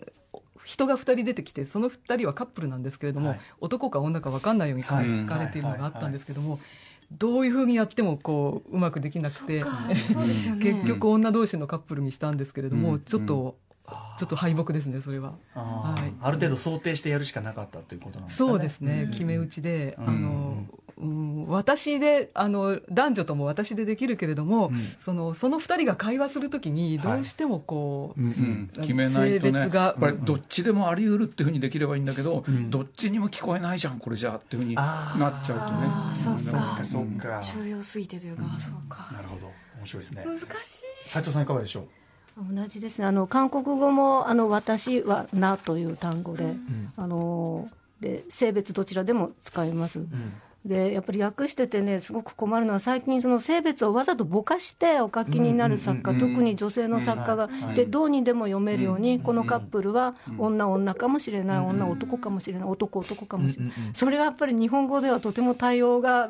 [0.63, 3.39] 人が2人出てきてその2人はカップルなんですけれども、はい。
[3.61, 6.59] 男か女か分かんないように書かれているのがあったんですけども、
[7.11, 10.63] どういうふうにやってもこううまくできなくてそうですよね。
[10.63, 13.57] 結局女同士のカップルにしたんですけれども、ちょっと、
[14.17, 15.33] ちょっと敗北ですねそれは。
[15.55, 16.13] あ,、はい。
[16.21, 18.49] ある程度想定してやるしかなかったということなんですかね。
[18.51, 20.65] そうですね、決め打ちで、あの、
[20.97, 36.15] うん、私であの男女とも私でできるけれども、そのその2人が会話するときにどうしてもこう、うん決めないとね、性別がやっぱりどっちでもあり得るっていうふうにできればいいんだけど、どっちにも聞こえないじゃん、これじゃあっていうふうになっちゃうとね。
[36.15, 36.77] そうそうか。
[36.77, 36.83] か。
[36.83, 39.09] そうか、重要すぎてというか、そうか。
[39.13, 39.51] なるほど。
[39.79, 40.23] 面白いですね。
[40.25, 40.47] 難しい。
[41.09, 41.87] 斉藤さんいかがでしょう？
[42.37, 43.05] 同じですね。
[43.07, 46.55] あの韓国語も「あの私はな」という単語で,、
[46.97, 47.69] あの
[47.99, 49.99] で性別どちらでも使います、
[50.65, 66.27] でやっぱり訳しててねすごく困るのは最近その性別をわざとぼかしてお書きになる作家、特に女性の作家が、でどうにでも読めるように、このカップルは女女かもしれない、女男かもしれない男男かもしれない、それがやっぱり日本語ではとても対応が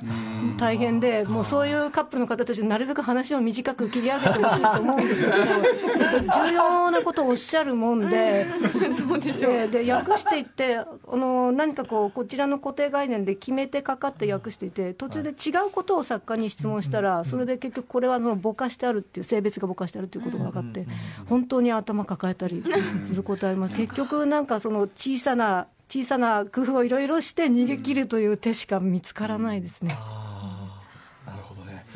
[0.58, 5.36] 大変で、もうそういうカップルの方たちなるべく話を短く切り上げてほしいと思うんですけど
[6.48, 8.46] 重要なことをおっしゃるもんで
[8.98, 9.67] そうでしょう。
[9.67, 14.72] で訳していってあの何かこうこちらの固定概念で決めてかかって訳してい。
[14.74, 20.86] て途中で違うことを作家に質問したらそれで結局これはそのぼかしてあるっていう性別がぼかしてあるっていうことが分かって
[21.28, 22.64] 本当に頭抱えたり
[23.06, 29.90] することあります結局なんかその小さな小さな工夫をいろいろして逃げ切るという手しか見つからないですね。
[29.90, 30.33] なるほどね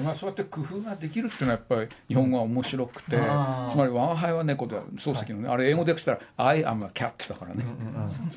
[0.04, 3.18] まあ、そうやって工夫ができるっていうのはやっぱり日本語は面白くて、
[3.70, 7.66] つまり我が輩は猫で漱石のね、あれ英語で訳したら「I am a cat」だからね、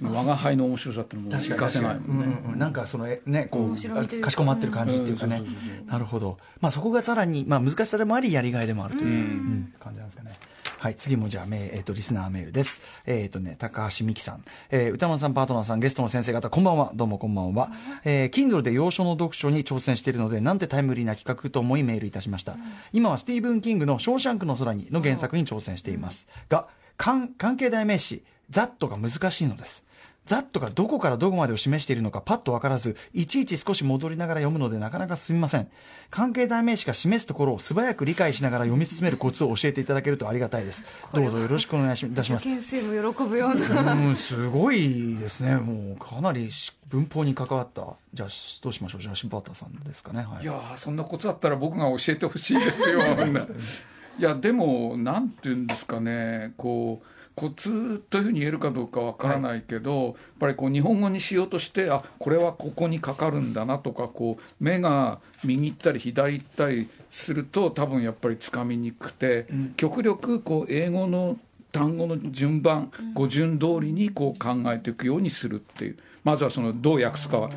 [0.02, 2.58] 我が輩の面白さっていうのも生かせないもんね、うんうんうん。
[2.58, 5.42] なんかそのえねこう白みというかかしこまってる感じっていうかね、
[5.86, 6.38] なるほど。
[6.60, 9.74] まあそこがさらにまあ難しさでもありやりがいでもあるという、うん。
[9.78, 10.32] 感じなんですかね
[10.78, 12.82] はい次もじゃあえー、とリスナーメールです。
[13.06, 16.92] えっ、とね高橋美希さん、えー歌丸さんパートナーさんゲストの先生方こんばんは。
[16.94, 17.70] どうもこんばんは、
[18.04, 22.56] えー、Kindle で洋書の読書に挑戦しているのでなんてタイムリーな企画くと思いメールいたしました、
[22.92, 29.84] 今はスティーブン・キングの「ショーシャンクの空に」の原作に挑戦しています、が関関係代名詞「ザットが難しいのです
[30.26, 35.68] ザットがどこからどこまでを示しているのかパッとわからず、いちいち少し戻りながら読むのでなかなか進みません。
[36.10, 40.84] 関係代名詞が示すところを素早く理解しながら読み進めるコツを教えていただけるとありがたいです。
[41.12, 42.44] どうぞよろしくお願いしいたします。
[42.44, 45.56] 先生も喜ぶようなうん、すごいですね。
[45.56, 47.86] もうかなりし文法に関わった。
[48.12, 49.00] じゃあ、しどうしましょう。
[49.00, 50.22] じゃあ、柴田さんですかね。
[50.22, 53.00] はいいやーそんなコツあったら僕が教えてほしいですよ
[54.18, 71.38] いやでもなんていうんですかねこうコツというふうに言えるかどうかわからないけど、やっぱりこう日本語にしようとしてあこれはここにかかるんだなとかこう目が右行ったり左行ったりすると多分やっぱりつかみにくくて、極力こう英語の
[71.72, 75.98] 単語の順番、語順通りにこう考えていくようにするっていう。
[76.22, 77.50] まずはそのどう訳すかは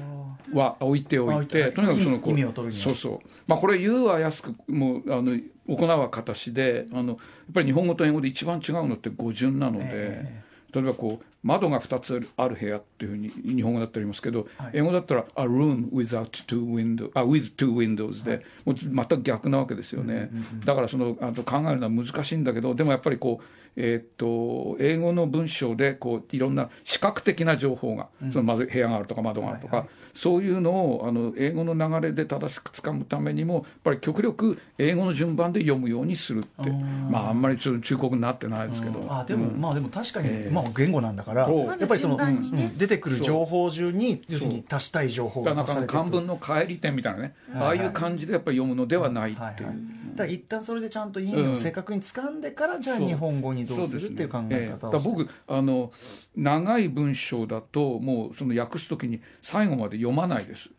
[0.54, 7.18] は置いておいててとにかくそのこうそうそう、まあ、これ言うは安くもうあの行うは形であのやっ
[7.54, 20.32] ぱり日本語と英語で一番違うのって語順なので、え例えばこう窓が2つある部屋っていうふうに日本語だったら言いますけど、英語だったら「a room without two windows」あ「with two windows で」もう全く逆なわけですよね、
[20.66, 23.44] だからそのあと考えるのは難しいんだけどでもやっぱりこう
[23.76, 36.70] えーっと英語の文章でこういろんな視覚的な情報が、そのまず部屋があるとか窓があるとか、そういうのをあの英語の流れで正しくつかむためにもやっぱり極力英語の順番で読むようにするって
[37.10, 42.72] まああんまりちょっと忠告になってないですけど、あでも、まあでも確かに、まあ言語なんだから、やっぱりその、まね。
[42.72, 49.46] うん出てくる情報順に、要するに足したい情報がだから漢文の帰り点みたいなね、ああいう感じでやっぱり読むのではないっていう。
[49.46, 55.10] はいはいら一旦それでちゃんと意味を正確に掴んでから、じゃあ日本語にどうするっていう考え方をして。
[55.10, 55.92] だから僕あの
[56.36, 60.70] 長い文章だともうその訳すときに最後まで読まないです、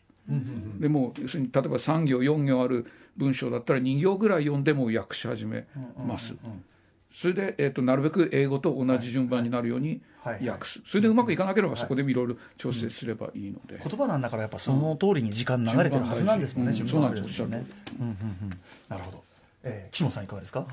[0.78, 5.66] でも要するに例えば3行4行ある文章だったら2行ぐらい読んでもう訳し始め
[5.96, 6.34] ます、
[7.14, 17.64] それで、えー、となるべく英語と同じ順番になるように訳す、それでうまくいかなければそこでいろいろ調整すればいいので、言葉なんだからやっぱその通りに時間流れてるはずなんですもんね、うん順番うなんですね。
[18.00, 18.60] うんうんうん。
[18.88, 19.22] なるほど。
[19.62, 20.66] えー、岸本さんいかがですか？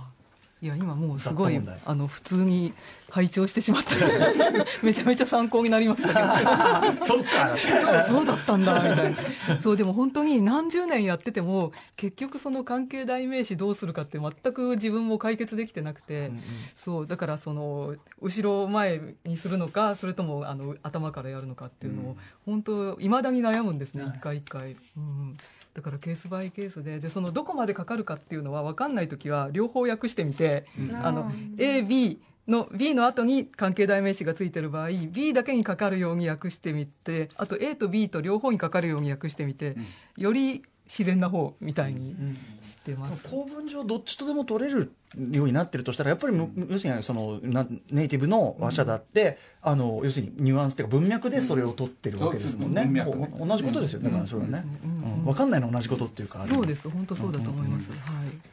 [0.62, 2.74] いや今もうすごいあの普通に
[3.10, 3.96] 拝聴してしまって
[4.86, 7.02] めちゃめちゃ参考になりましたけど。
[7.04, 8.04] そっか。
[8.06, 9.16] そうだったんだみたい
[9.50, 9.60] な。
[9.60, 16.32] そうでも本当に何十年やってても結局その関係代名詞どうするかって全く自分も解決できてなくて、
[16.76, 25.38] そうだからその後ろ前にするのかそれともあの頭からやるのかっていうのを、本当いまだに悩むんですね、一回一回、うん、
[25.74, 30.66] だからケースバイケースででそのどこまでかかるかっていうのは分かんない時は両方訳してみて、
[31.02, 39.76] あの AB の B の後に関係代名詞がついてる場合 B だけにかかるように訳してみてあと A と B と両方にかかるように訳してみて、
[40.18, 42.14] より自然な方みたいに
[42.62, 43.24] してます。
[43.30, 44.92] 構文上どっちとでも取れる
[45.32, 53.32] ようになってるとしたらやっぱりむ要するにそのなネイティブの話者だって、あの要するにニュアンスっていうか文脈でそれを取ってるわけですもんね,、うん文脈ね。
[53.40, 55.24] お同じことですよね、だからそれはね、うん。
[55.24, 56.90] 分かんないのは同じことっていうかそうです。
[56.90, 58.00] 本当そうだと思います、はい。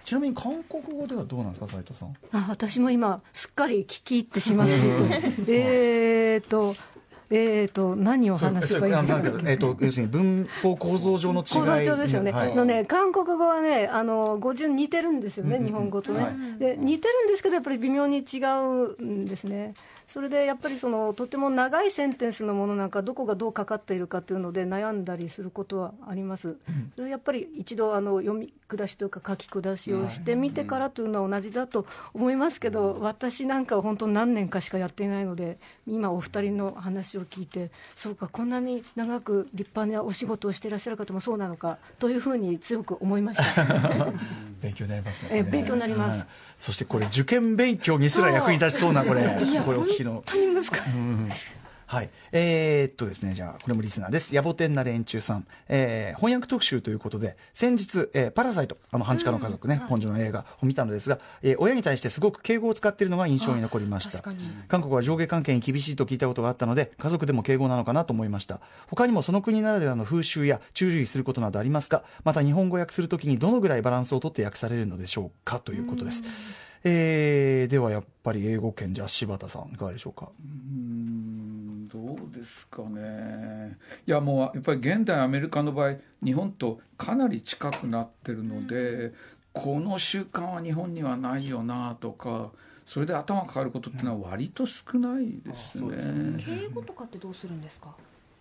[0.04, 2.14] ちなみに韓国語ではどうなんですか斉藤さん？
[2.30, 5.54] あ私も今すっかり聞き入ってしまっていて。
[6.36, 6.76] えーと
[7.30, 9.50] えーと何を話せばいいんですか？
[9.50, 12.54] えっと要するに文法構造上の違い構造上ですよね、はい。
[12.54, 19.74] のね韓国語はねあの語順似てるんですよね、日本語とね、で似てるんですけどやっぱり微妙に違うんですね。
[20.06, 26.56] それでやっぱりそのとても長いセンテンスのものなんかどこがどうかかっているかというので悩んだりすることはあります、
[26.94, 43.64] それはやっぱり一度あの読み下しというか書き下しをしてみてからというのは同じだと思いますけど、私なんかは本当何年かしかやっていないので今お二人の話を聞いてそうかこんなに長く立派なお仕事をしていらっしゃる方もそうなのかというふうに強く思いました。
[44.60, 45.28] 勉強になりますね。
[45.32, 46.18] え勉強になります。
[46.18, 46.28] はい
[46.58, 49.22] そしてこれ受験勉強にすら役に立ちそうなこれ。
[49.44, 50.14] いやこれお聞きの。
[50.14, 50.70] 本当に難しい
[51.90, 52.10] はい。
[52.32, 54.34] えーっとですね、じゃあ、これもリスナーです。
[54.34, 55.46] 野暮天な連中さん。
[55.68, 64.50] えー翻訳特集ということで、先日、えーパラサイト、あの、半地下の家族ね、本所の映画を見たのですが、えー親に対してすごく敬語を使っているのが印象に残りましたあ確かに。
[64.68, 68.60] 韓国は上下関係に厳しいと聞いたことがあったので、家族でも敬語なのかなと思いました。
[68.88, 76.22] 他にもその国ならではの風習や注意することなどありますかまた日本語訳するときにどのぐらいバランスをとって訳されるのでしょうかということです。
[76.84, 80.28] えーではやっぱり英語圏じゃあ柴田さんいかがでしょうか？
[80.40, 81.57] うん
[81.92, 83.78] どうですかね。
[84.06, 89.12] いやもうやっぱり現代アメリカの場合日本とかなり近くなってるので、
[89.52, 92.50] この習慣は日本にはないよなとか
[92.86, 96.36] それで頭かかることっていうのは割と少ないですね。
[96.38, 97.94] 敬語とかってどうするんですか？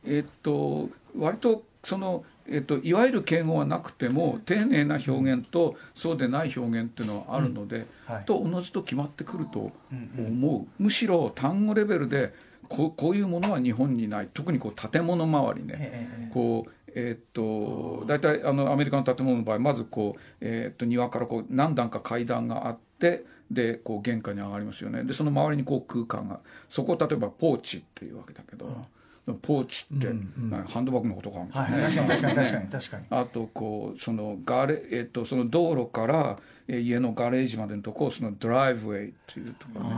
[0.05, 8.15] えっと割とその、えっと、いわゆる敬語はなくても丁寧な表現とそうでない表現っていうのはあるので、うん。
[8.15, 8.25] はい。
[8.25, 9.71] とおのずと決まってくると
[10.17, 12.33] 思う、むしろ単語レベルで
[12.69, 14.29] こうこういうものは日本にない。
[14.33, 25.03] 特にこう建物周りね、えこうえーっと大体あのアメリカの建物の場合まずこう、えーっと庭からこう何段か階段があってでこう玄関に上がりますよね。
[25.03, 26.39] でその周りにこう空間が。
[26.69, 28.85] そこを例えばポーチっていうわけだけど、
[29.33, 31.71] ポーチって、なハンドバッグのことかみたはいい。
[31.73, 33.03] なね確かに確かに確かに確かに。
[33.11, 36.37] あとこうそのガレ、えっと、その道路から
[36.67, 39.89] えー家のガレージまでのとこをそのドライブウェイっていうとかね。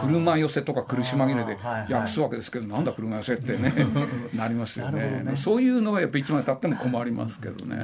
[0.00, 1.58] 車寄せとか苦し紛れで
[1.92, 3.72] 訳すわけですけど、なんだ車寄せってね
[4.34, 5.22] なりますよね。
[5.24, 5.36] ね。
[5.36, 7.76] そういうのはやっぱいつまでたっても困りますけどね。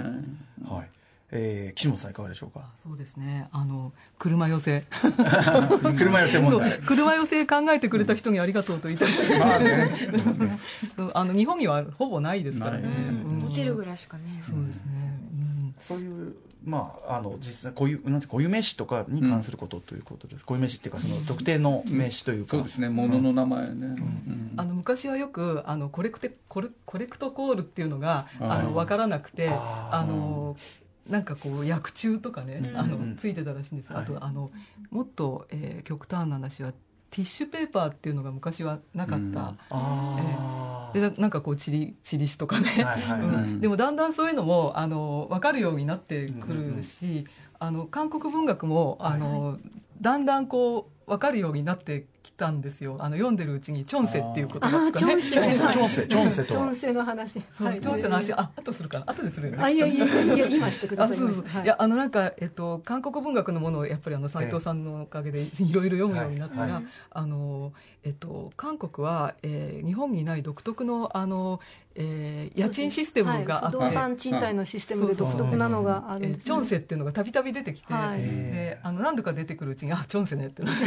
[0.65, 1.00] はい
[1.33, 2.71] えー、岸本さんいかがでしょうか？
[2.83, 3.49] そうですね。
[3.53, 4.85] あの車寄せ。
[5.97, 6.79] 車寄せ問題。
[6.81, 9.39] 車寄せ考えてくれた人にありがとうと言いたいです。
[9.39, 9.57] ま
[11.15, 12.89] あ の日本にはほぼないですからね。
[13.25, 13.41] うん。
[13.49, 14.43] ホテル暮らしかね。
[14.47, 15.75] そうですね、うん。
[15.79, 22.89] そういうまああの実際こういうなんて固有名詞とかに関することということです、固有名詞っていうかその特定の名詞というか、そうですね。
[22.89, 24.53] 物の名前ね、うん。
[24.57, 28.51] あの昔はよくあのコレクテコレコレクトコールっていうのがはい。
[28.51, 30.57] あの分からなくてあの
[31.11, 32.79] なんかこう薬中とかね、うん。
[32.79, 34.51] あのついてたらしいんです、あとあの
[34.91, 36.73] もっと、えー極端な話は
[37.11, 39.59] ティッシュペーパーっていうのが昔はなかった、うん。
[39.71, 42.69] あでななんかこうチリチリシとかね、
[43.61, 47.27] でもだんだんそういうのもあの分かるようになってくるし、
[47.59, 49.59] あの韓国文学もあの、
[50.01, 52.97] だんだんこう分かるようになってきたんですよ。
[53.01, 55.21] あの読んでるうちにチョンセっていう言葉とかね。
[55.21, 55.31] セ。
[55.33, 56.59] チョンセチョンセと。
[56.59, 57.43] はチョンセの話。
[57.53, 57.81] そうはい。
[57.81, 58.33] チョンセの話。
[58.33, 59.05] あ後するかな。
[59.09, 59.63] 後でするよね。
[59.63, 61.17] あいやいやいや今してください。
[61.17, 61.67] あそうそう、、はい。
[61.67, 66.73] やあのなんか、えっと、韓国文学のものをやっぱりあの斉藤さんのおかげで いろいろ読むようになったら、はい。
[66.73, 66.85] はい。
[67.11, 71.61] あのえっと、韓国は、えー日本にない独特のあの、
[71.95, 73.89] えー家賃システムがあって、はい。
[73.89, 78.23] 不動産賃貸のシステムで独特なのがあるんですえーチョンセっていうのがたびたび出てきて、はい。
[78.23, 80.85] であの何度か出てくるうちにあチョンセねってなって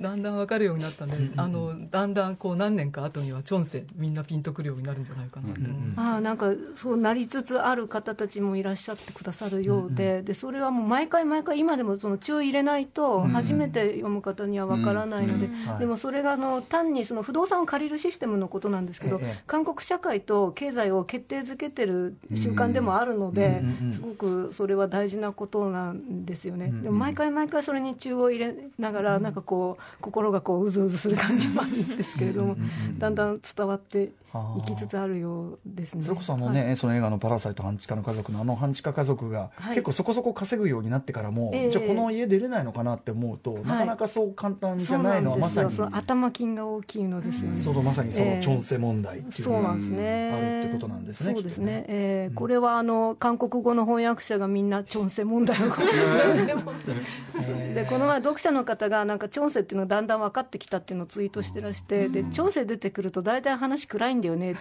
[0.00, 5.60] だんだん分かるようになったんで、あのだんだんこう何年か後にはチョンセみんなピンとくるようになるんじゃないかなと。
[5.96, 15.78] ああなんかそうなりつつある方たちもいらっしゃってくださるようで,、でそれはもう毎回毎回今でもその注意入れないと初めて読む方にはわからないので、はい。
[15.78, 19.42] でもそれがあの単にその不動産を借りるシステムのことなんですけど、ええ。
[19.46, 28.54] 韓国社会と経済を決定づけてる習慣でもあるので、うんすごくそれは大事なことなんですよね、でも毎回毎回それに注を入れ
[28.86, 32.56] ながら、なんかこう心がこううずうずする感じもあるんですけれども、
[32.98, 34.10] だんだん伝わって
[34.58, 36.04] いきつつあるようですね。
[36.04, 39.76] それこそあのね、その映画の「パラサイト半地下の家族」のあの半地下家族が、はい。
[39.76, 41.70] 結構そこそこ稼ぐようになってからも、ええ。
[41.70, 45.70] じゃあこの家出れないのかなって思うと、なかなかそう簡単じゃないのはまさに。
[45.92, 48.40] 頭金が大きいのですよね、そのまさにそのええ。
[48.40, 50.32] チョンセ問題っていうそうなんですね。
[50.32, 51.66] あるってことなんですねそうですね。
[51.66, 51.84] ね。
[51.88, 52.30] え。
[52.32, 55.60] ーこれはあの韓国語の翻訳者がみんなチョンセ問題を。
[57.74, 64.60] でこの前読者の方がなんかチョンセっていうのがだんだん分かってきたっていうのをツイートしてらして、でチョンセ出てくると大体話暗いんだよねって。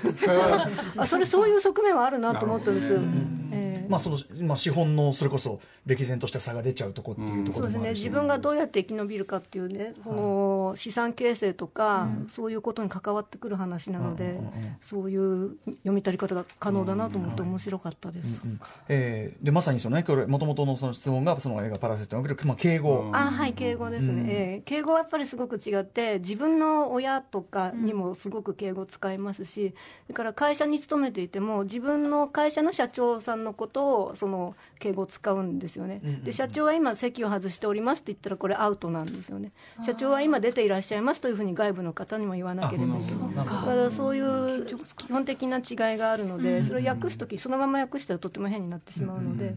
[0.97, 2.99] あそれそういう側面はあるなと思ったんですよ。
[3.85, 4.17] えーまあその
[4.47, 7.77] まあ、資本のそれこそ歴然とした差が出ちゃうとこっていうとこそうですね。
[7.77, 14.39] ろでもあるし、自分がどうやって生き延びるかっていうねその資産形成とか、そういうことに関わってくる話なので、
[14.81, 18.41] そういう読み取り方が可能だなと思って面白かったです。
[18.45, 20.03] うんえーでまさにそのね。
[20.03, 24.29] これ元々のその質問がその映画「パラセット」における、まあ、敬語、あはい敬語ですね、うん。
[24.29, 29.73] えー敬語はやっぱりすごく違って自分の親とかにもすごく敬語使いますし、
[30.05, 39.51] それから会社に勤めていても自分の会社の社長さんのことをその敬語を使うんですよね、で社長は今席を外しておりますって言ったらこれアウトなんですよね。
[39.83, 43.35] 社長は今出ていらっしゃいますというふうに外部の方にも言わなければいけない。
[43.35, 43.43] だ。
[43.43, 49.55] からそういう基本的な違いがあるのでそれを訳す時そのまま訳したらとても変になってしまうので。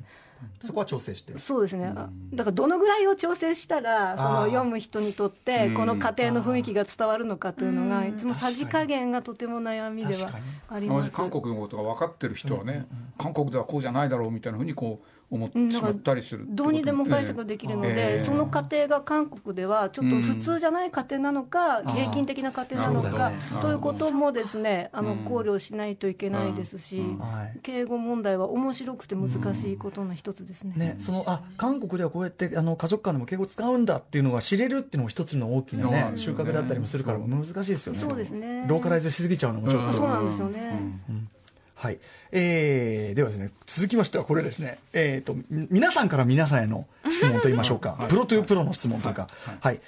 [0.64, 1.33] そこは調整して。
[1.33, 10.31] るそうですね、あだからどのぐらいを調整したらその読む人にとってこの家庭の雰囲気が伝わるのかというのがいつもさじ加減がとても悩みでは
[10.68, 11.11] あります。
[11.11, 18.18] 韓国のことが分かってる人はね、韓国ではこうじゃないだろうみたいなふうにこう思ってしまったりするどうにでも解釈できるので、ええ。
[18.18, 23.36] その家庭が韓国ではちょっと普通じゃない家庭なのか、平均的な家庭なのかね。
[23.60, 27.58] ということもですねあの考慮しないといけないですし、はい。
[27.60, 30.74] 敬語問題は面白くて難しいことの一つですね。
[30.76, 36.18] ね、そのあ韓国ではこうやってあの家族間でも敬語使うんだっていうのが知れるっていうのも一つの大きな、ねうん。
[36.18, 38.66] 収穫だったりもするから難しいですよねそうですね。
[38.68, 40.98] ローカライズしすぎちゃうのもちょっと、そうなんですよね、
[41.78, 41.98] はい。
[42.32, 49.28] えー、ではですね続きましてはこれですね、えー、とみ皆さんから皆さんへの質問といいましょうか、プロというプロの質問というか、
[49.61, 49.80] はい。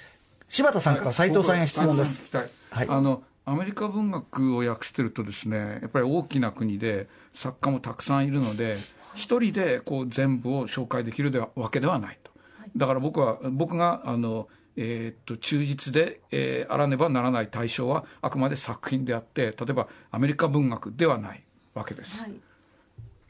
[0.47, 2.23] 柴田さんから斉藤さんへ質問です、
[2.69, 2.87] はい。
[2.87, 8.77] あのアメリカ文学を訳してるとですねやっぱり大きな国で作家もたくさんいるので
[9.15, 12.31] 一人でこう全部を紹介できるではわけではないと。
[12.77, 14.47] だから僕は僕があの、
[14.77, 21.43] えーっと忠実で、えーあらねばならない対象はあくまで作品であって例えばアメリカ文学ではない
[21.73, 22.21] わけです。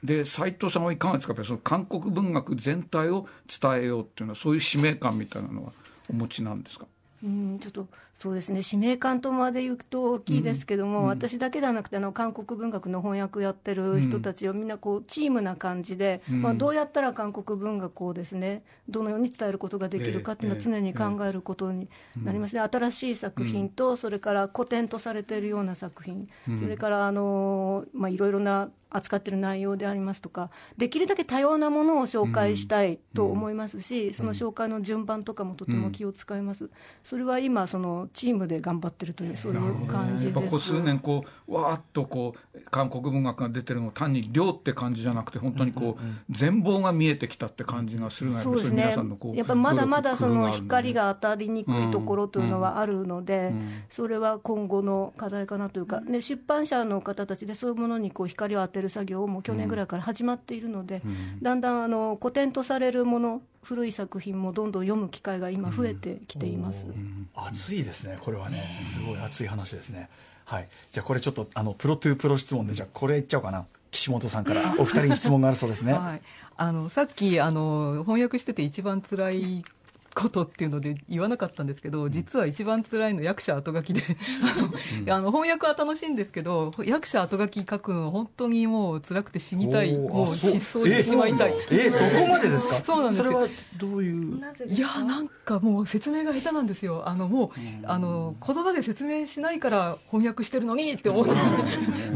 [0.03, 1.35] で斉藤さんはいかがですか？
[1.43, 3.27] その韓国文学全体を
[3.61, 5.73] 伝えようっていうのはそういう使命感みたいなのは
[6.09, 6.87] お持ちなんですか？
[7.23, 8.63] うんちょっとそうですね。
[8.63, 21.89] 使命感とまで言うと大きいですけども、私だけではなくてあの韓国文学の翻訳やってる人たちをみんなこうチームな感じで、まあ、どうやったら韓国文学をですねどのように伝えることができるかっていうのを常に考えることに
[22.23, 26.27] なりまして、新しい作品と、それから古典とされているような作品、
[26.59, 36.69] それからあの、まあ、いろいろな扱ってる内容でありますとかできるだけ多様なものを紹介したいと思いますし、その紹介の順番とかもとても気を使います、
[37.01, 40.25] それは今そのチームで頑張ってるというそういう感じです。
[40.25, 48.95] やっぱここ数年こうわーっとこう韓国文学が出てるの単に量って感じじゃなくて本当にこう全貌が見えてきたって感じがするがそうですね。
[49.33, 53.53] やっぱまだまだその光が当たりにくいところというのはあるので、
[53.89, 61.01] それは今後の課題かなというか、で出版社の方たちでそういうものにこう光を当てる作業をもう去年ぐらいから始まっているので、
[61.41, 66.87] だんだんあの古典とされるもの古い作品もどんどん読む機会が今増えてきています。
[67.35, 68.85] 熱いですねこれはね。
[68.91, 70.09] すごい熱い話ですね。
[70.45, 70.67] はい。
[70.91, 73.65] じゃあこれちょっとあのプロトゥープロ質問でじゃあこれいっちゃおうかな。
[73.91, 75.93] 岸本さんから お二人に質問があるそうですね。
[75.93, 76.21] はい、
[76.57, 79.65] あのさっきあの翻訳してて一番辛い
[80.13, 84.01] ことっていうので言わなかったんですけど実は一番辛いの役者後書きで。
[85.11, 89.95] あの翻訳は楽しいんですけど役者後書き書くの本当にもう辛くて死にたい。
[89.97, 91.53] もう失踪してしまいたい。
[91.69, 92.81] えーえーそこまでですか？
[92.85, 93.23] そうなんですよ。
[93.25, 93.47] それは
[93.77, 94.37] どういう？
[94.67, 97.03] いやなんかもう説明が下手なんですよ。
[97.07, 97.49] あのもう
[97.85, 101.25] あの言葉で説明しないから翻訳してるのにって思う。
[101.25, 101.29] ん。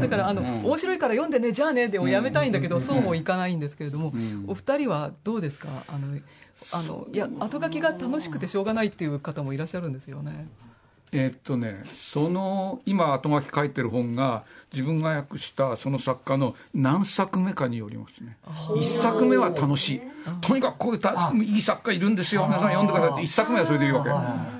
[0.06, 4.12] だからあの面白いから読んでねじゃあねでもやめたいんだけどそうもいかないんですけれども
[4.46, 5.68] お二人はどうですか？
[5.88, 6.18] あの
[6.72, 10.48] あのいや後書きが楽しくてしょうがないっていう方もいらっしゃるんですよね。
[11.12, 14.42] えーっとね、その今、後書き書いてる本が、
[14.72, 18.36] 自分が訳したその作家の何作目かによりますね、
[18.76, 20.02] 一作目は楽しい、
[20.40, 23.12] とにかくこういうたいい作家いるんですよ、皆さん読んでください。
[23.12, 24.10] って、一作目はそれでいいわけ、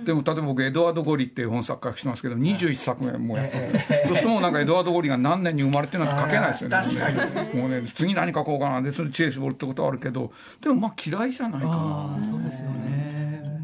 [0.04, 3.62] でも例えば僕、エドワード・ゴリっていう本作家してますけど、21作目もうやってる、
[4.06, 8.80] そうするともうなんかエドワード・ゴリが何年に生まれてなんて書けないですよね、もうね、次何書こうかな。
[8.80, 10.32] で、それ知恵絞るってことはあるけど、
[10.62, 12.18] でもまあ嫌いじゃないかな。
[12.22, 13.55] そうですよね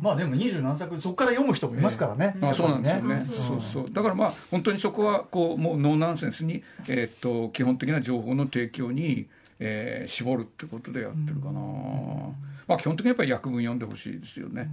[0.00, 3.24] まあでも二十何作そこから読む人もいますからね、あそうなんですよね。
[3.24, 3.90] そうそう。
[3.92, 9.26] だからまあ本当にそこはこうもうノーナンセンスに、えーっと基本的な情報の提供に、
[9.58, 11.60] えー絞るってことでやってるかな、
[12.66, 14.68] まあ基本的にやっぱり訳文読んでほしいですよね、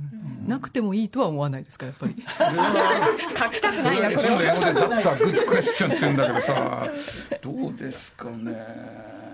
[0.47, 2.15] なくてもいいとは思わないですかやっぱり。
[2.15, 4.47] 書きたくないなこれそれ英語で
[4.95, 6.87] 「That's a good question」って言うんだけどさ
[7.41, 9.26] どうですかね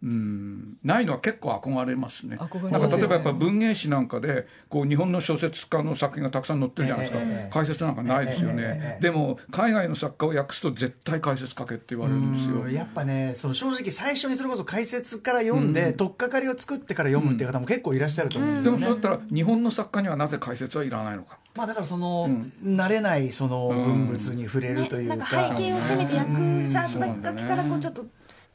[0.00, 2.36] うんないのは結構憧れますね。
[2.36, 7.50] なんか例えばやっぱ文芸誌なんかでこう日本の小説家の作品がたくさん載ってるじゃないですか、ええ。
[7.52, 9.02] 解説なんかないですよね、ええ。
[9.02, 12.62] でも海外の作家を訳すと絶対解説書けって言われるんですよ。
[12.62, 21.38] うんやっぱねその正直最初にそれこそ解説から読んで、取っかかりを作ってから読むっていう方も結構いらっしゃると思うんですよね、でもそうだったら日本の作家にはなぜ解説はいらないのか。
[21.56, 22.28] まあだからその、
[22.62, 28.06] 慣れないその文物に触れるというか,、なんか背景をせめて役者と書きからこうちょっと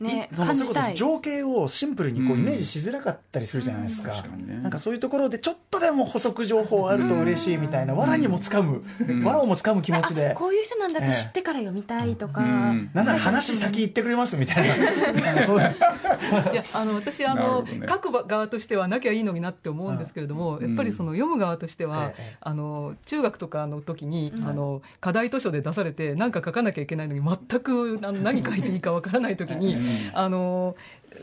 [0.04, 0.96] ねそれこそ感じたい。
[0.96, 2.42] 情景をシンプルにこううん。
[2.42, 4.60] イメージしづらかったりするじゃないですか,、確かにね。
[4.62, 10.32] なんかそういうところでちょっとでも補足情報あると嬉しいみたいな、藁にもつかむ、藁をもつかむ気持ちで。
[10.32, 12.90] あこういう人なんだって知ってから読みたいとか、うん。
[12.94, 14.76] なんなら話先言ってくれますみたいな。
[14.76, 17.82] いやあの私あの、ね。
[17.88, 29.78] 書く側としてはなきゃいいのになって思うんですけれども、やっぱりその読む側としては、ええあの中学とかの時に、あの課題図書で出されて何か書かなきゃいけないのに全くあの何書いていいかわからない時に、
[30.14, 30.76] あの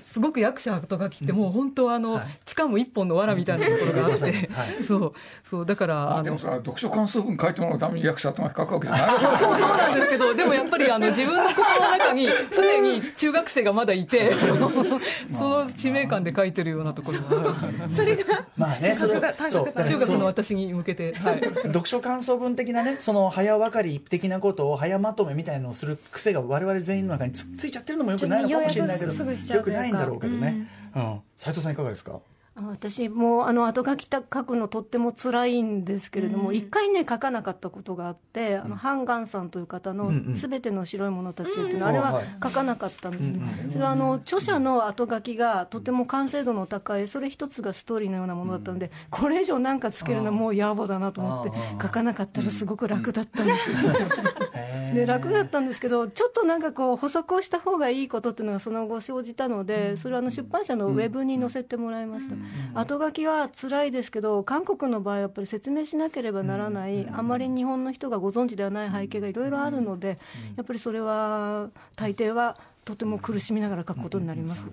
[0.06, 4.50] すごく役者とか来てもう本当あの、掴む一本の藁みたいなところがあって、
[4.86, 5.12] そう。
[5.48, 17.90] そうだからあのあでもさ読書感想文書いてもらうために役者とか書くわけじゃないそう そうなんですけど、でもやっぱりあの自分の心の中に 常に中学生がまだいて、その使命感で書いてるようなところがある。
[17.90, 21.40] それがまあねそれ中学のの私に向けて、はい。
[21.40, 29.12] 読書感想文的なねその早分かり的なことを早まとめみたいなのをする癖が我々全員の中につついちゃってるのもよくないのかもしれないけど。
[29.12, 31.20] よくないんだろうけどね、うん。
[31.36, 32.12] 斉藤さんいかがですか？
[32.14, 32.18] あ
[32.56, 43.40] 私もあの後書き書くのとっても辛いんですけれども一、回ね書かなかったことがあって、あのハンガンさんという方のうんうん「すべての白い者たちへ」っていうの、あれは書かなかったんですね、
[43.72, 53.70] それはあの著者の後書きがとても完成度の高いそれ一つがストーリーのようなものだったので、これ以上なんかつけるのはもう野暮だなと思って書かなかったらすごく楽だったんです
[54.94, 62.34] で楽だったんですけどちょっとなんかこう補足をした方がいいことっていうのがその後生じたのでそれはあの出版社のウェブに載せてもらいました、
[62.74, 70.18] 後書きは辛いですけど韓国の場合やっぱり説明しなければならない、あまり日本の人がご存知ではない背景がいろいろあるので、
[70.56, 74.64] やっぱりそれは大抵はとても苦しみながら書くことになります、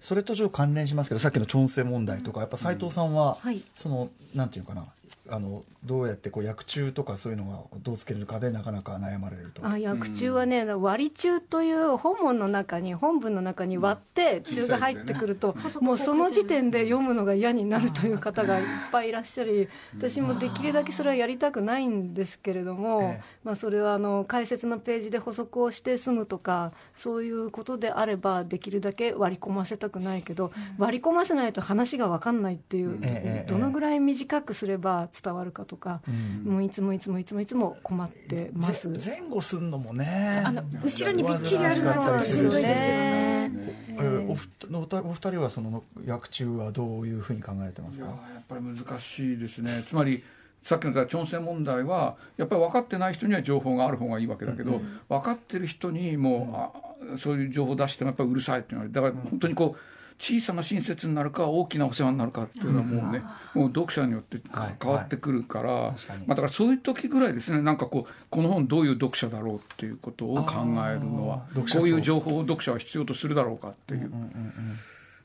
[0.00, 3.62] それとちょっと関連しますけどさっきのチョンセ問題とかやっぱ斉藤さんは、はい。
[3.74, 4.84] そのなんていうかな
[5.30, 9.66] あのどうやってこう薬中とかそういうのがどうつけるかでなかなか悩まれると。
[9.66, 33.50] あ薬中はね、割り中という本文の中に本文の中に割って中が入ってくると、もうその時点で読むのが嫌になるという方がいっぱいいらっしゃり私もできるだけそれはやりたくないんですけれども、ええまあ、それはあの解説のページで補足をして済むとかそういうことであればできるだけ割り込ませたくないけど、割り込ませないと話が分かんないっていう、ええ。
[33.50, 36.02] どのぐらい短くすれば伝わるかとか、
[36.44, 38.92] もういつもいつもいつもいつも困ってます。
[38.92, 40.42] ぜ前後すんのもね。
[40.44, 42.62] あの後ろにびっちりあるのはしんどいですけどね。
[42.66, 43.86] えー
[44.28, 49.82] おふお二お二人はその薬中はどういうふうに考えてますいやかやっぱり難しいですね。
[49.86, 50.22] つまり
[50.62, 56.72] さっきの言った朝鮮問題はやっぱり分かってない人には情報がある方がいいわけだけど、分かってる人にも
[57.06, 59.80] う、あそういう情報を出してもやっぱりうるさいっていうのはだから本当にこう
[60.18, 63.22] 小さな親切になるか大きなお世話になるかっていうのはもうね、
[63.54, 64.38] もう読者によって
[64.82, 66.26] 変わってくるから、確かに。
[66.26, 70.54] まあ、だからそういう時ぐらいですねなんかこうこの本どういう読者だろうっていうことを考
[70.88, 74.10] えるのはこういう情報を読者は必要とするだろうかっていう。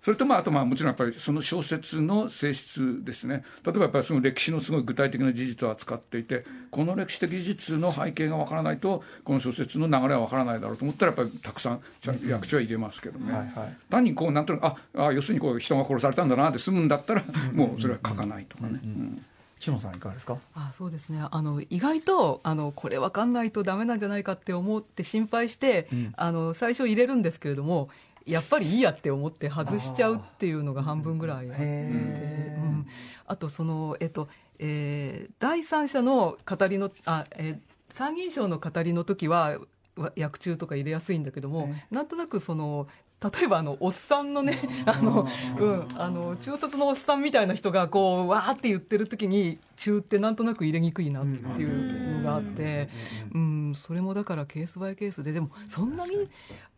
[0.02, 3.43] それとまああとまあもちろんやっぱりその小説の性質ですね。
[3.64, 13.78] 例えばやっぱりその歴史のすごい具体的な事実を扱っていてこの歴史的事実の背景がわからないとこの小説の流れはわからないだろうと思ったらやっぱりたくさんちゃんと役所は入れますけどね、はいはい。
[13.89, 17.24] 単にこうなんとなくああ要するにこう人が殺されたんだなって済むんだったら
[17.54, 18.80] もうそれは書かないとかね。
[18.84, 19.26] うん
[19.60, 20.39] 志野さんいかがですか？
[20.56, 21.24] あそうですね。
[21.30, 25.88] あの意外とあのこれ分かんないとダメなんじゃないかって思って心配して、
[26.18, 27.88] あの最初入れるんですけれども
[28.26, 32.88] やっぱりいいやって思って外しちゃうっていうのが半分ぐらいあって、うん。
[33.26, 37.59] あとそのえっと、えー第三者の語りのあ、えー
[37.93, 39.59] 参議院賞の語りの時は
[39.97, 42.88] わ訳中とか入れやすいんだけども、なんとなくその
[43.24, 45.28] 例えばあのおっさんのねあの、
[45.59, 52.89] うん、あの中卒のおっさんみたいな人がこうわーって言ってる時に中ってなんとなく入れにくいなっていうのがあって、
[53.34, 56.30] うん、それもだからケースバイケースででもそんなに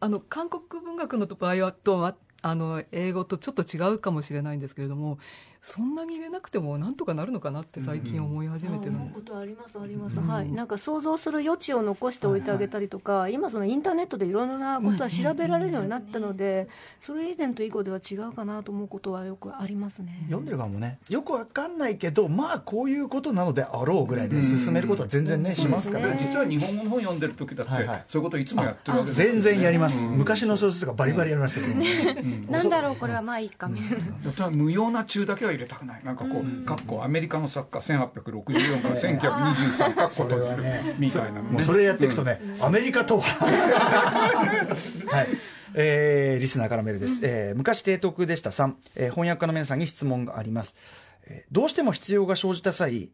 [0.02, 5.18] あの韓国文学の場合はとはあの英語とちょっと違うかもしれないんですけれども
[5.66, 9.02] そんなに入れなくてもなんとかなるのかなって最近思い始めてるんです。
[9.02, 10.52] 思うことありますあります、はい。
[10.52, 16.68] なんか想像する余地を残しておいてあげたりとか、今そのインターネットでいろいろなことは調べられるようになったので、
[17.00, 20.20] それ以前と以後では違うかなと思うことはよくありますね。
[20.26, 26.18] 読んでる側もねよくわかんないけどまあこういうことなのであろうぐらいで進めることは全然ね、しますからね。
[26.20, 28.04] 実は日本語の本読んでる時だって、はいはい。
[28.10, 34.50] そういうこといつもやってるわけですよ全然やります、昔の小説とかバリバリやりましたけど、なんだろうこれはまあいいかみたいな。
[34.50, 36.02] 無用な中だけは入れたくない。
[36.04, 40.64] なんかこう、かっこアメリカの作家1864から1923かっこ閉じる
[41.00, 41.42] みたいな。
[41.42, 43.24] のねもうそれやっていくとね、アメリカとは。
[45.12, 45.28] はい。
[45.76, 48.52] えーリスナーからメールです、えー昔提督でした。
[48.52, 50.76] 3、えー翻訳家の皆さんに質問があります、
[51.26, 53.10] えーどうしても必要が生じた際、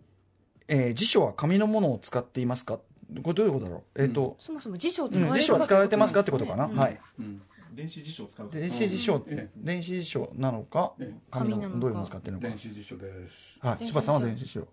[0.68, 2.80] えー辞書は紙のものを使っていますか？
[3.24, 4.04] これどういうことだろう？
[4.04, 5.10] えっ、と、そもそも辞書は
[5.62, 6.20] 使われてますか？
[6.20, 7.00] ってことかな、はい
[7.74, 9.50] 電子辞書を使う電子辞書、ええ。
[9.56, 11.20] 電子辞書なのか、ええ。
[11.32, 12.48] 紙のどういうのを使ってるのか。
[12.48, 13.58] 電子辞書です。
[13.60, 14.68] はい柴田さんは電子辞書。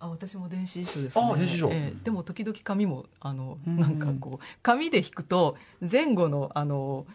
[0.00, 1.70] あ私も電子辞書です、ね、あ電子辞書。
[1.70, 2.04] ええ。
[2.04, 7.06] でも時々紙もあのなんかこう紙で引くと前後のあの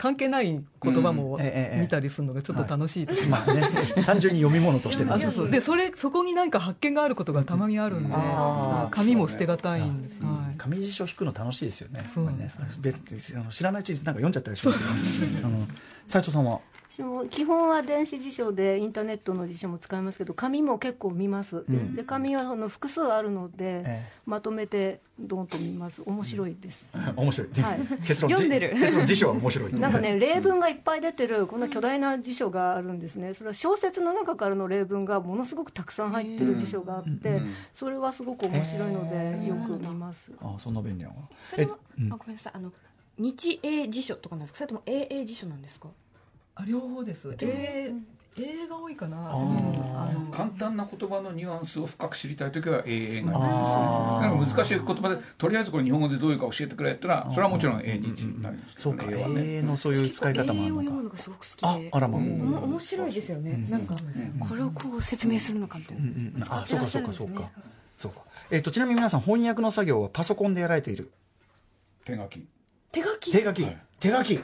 [0.00, 0.48] 関係ない
[0.82, 1.42] 言葉もうん。
[1.42, 3.60] ええええ見たりするのがちょっと楽しい時まあね。
[4.06, 5.50] 単純に読み物としてそうそう。
[5.50, 8.14] でそれそこに何か発見があることがたまにあるんで、
[8.90, 10.56] 紙も捨てがたいんです、はい。
[10.56, 12.02] 紙辞書引くの楽しいですよね。
[12.14, 15.66] そうね別にあの知らないうちになんか読んじゃったりしますけど、あの
[16.08, 21.94] 斉藤さんは私も基本は電子辞書でインターネットの辞書も使いますけど紙も結構見ます、ん。
[21.94, 24.08] で紙はあの複数あるので、ええ。
[24.26, 26.02] まとめてドンと見ます。
[26.04, 27.62] 面白いです、 面白い。
[27.62, 27.78] はい。
[28.04, 28.74] 結論読んでる。
[28.74, 29.72] じ 結論辞書は面白い。
[29.74, 33.34] なんかね例文がいっぱい出てるこの巨大な辞書があるんですね。
[33.34, 37.40] それは小説の中からの例文がものすごくたくさん入ってる辞書があって
[37.72, 40.32] それはすごく面白いのでよく見ます。
[40.40, 41.28] あそんな便利なの。
[41.48, 42.12] それは、うん。
[42.12, 42.52] あごめんなさい。
[42.56, 42.72] あの
[43.16, 44.58] 日英辞書とかなんですか？
[44.58, 45.88] それとも英英辞書なんですか？
[45.88, 45.99] あ
[46.66, 47.34] 両方です。
[47.40, 47.92] え
[48.38, 49.36] 映画多いかな。
[50.32, 54.22] 簡単な言葉のニュアンスを深く知りたいときは英語がいいあー。
[54.22, 58.76] だから難しい言葉でとりあえずこれ日本語でどういうか教えてくれってのはそれはもちろん英日になります。
[58.76, 59.34] けそうかどね英はね。
[59.56, 60.80] 英のそういう使い方もあ英るのか。
[60.80, 63.96] を読むのがすごく好きあであらま、面白いですよね、なんか
[64.48, 67.50] これをこう説明するのかみたいな、うんあそうかそうかそうか。
[67.98, 68.20] そうか。
[68.52, 71.10] えっとちなみに皆さん翻訳の作業はパソコンでやられている？
[72.04, 72.46] 手書き。
[72.92, 73.32] 手書き？
[73.32, 74.40] 手書き、はい手書き。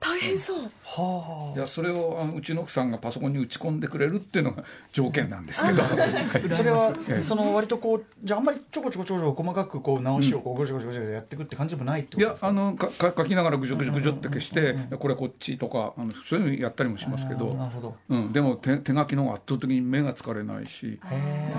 [0.00, 0.58] 大変そう。
[0.84, 5.82] はいやそれをあのうちの奥さんがパソコンに打ち込んでくれるっていうのが条件なんですけど。
[5.82, 7.24] あそれはええ。
[7.24, 12.48] その割とこうじゃああんまりちょこちょこちょこちょこ細かくこう直しをこうごちょごちょごちょやっていくって感じでもないってこいやとですか？
[12.48, 17.54] あのかか書きながらぐじょぐじょぐじょって消してこれこっちとかあのそういうのやったりもしますけど。
[17.54, 17.96] なるほど。
[18.08, 21.06] うん、でも手手書きの方が圧倒的に目が疲れないしあ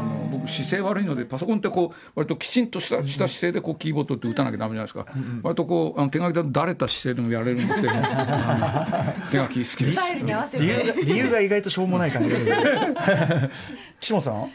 [0.02, 5.06] の僕姿勢悪いのでパソコンってこう割ときちんとしたした姿勢でこうキーボードって打たなきゃダメじゃないですか、
[5.43, 7.59] 割とこうあの手書きだとだれた姿勢でもやれる
[9.31, 11.05] 手書き好きです。
[11.05, 12.51] 理由が意外としょうもない感じがする。
[13.99, 14.47] 岸本さんあ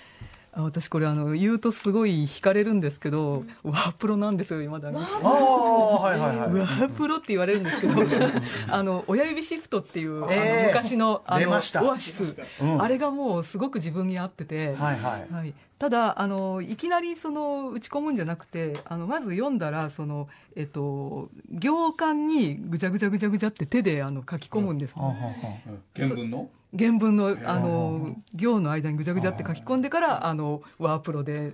[0.53, 4.97] 私これあの言うとすごい惹かれるんですけどワープロなんですよ今だに。
[4.97, 6.49] ああはいはいはい。
[6.59, 7.95] ワープロって言われるんですけど
[8.69, 11.85] あの親指シフトっていう、あのえー昔のあの出ました。
[11.85, 12.83] オアシス、うん。
[12.83, 15.33] あれがもうすごく自分に合ってて、はいはい。
[15.33, 25.13] はい、ただあのいきなりその打ち込むんじゃなくてあのまず読んだらその、えっと、行間にぐちゃぐちゃぐちゃぐちゃって手であの書き込むんです、はあは
[25.95, 26.51] 原文の？
[26.79, 31.53] 原文のあの行の間にぐちゃぐちゃって書き込んでからあのワープロで。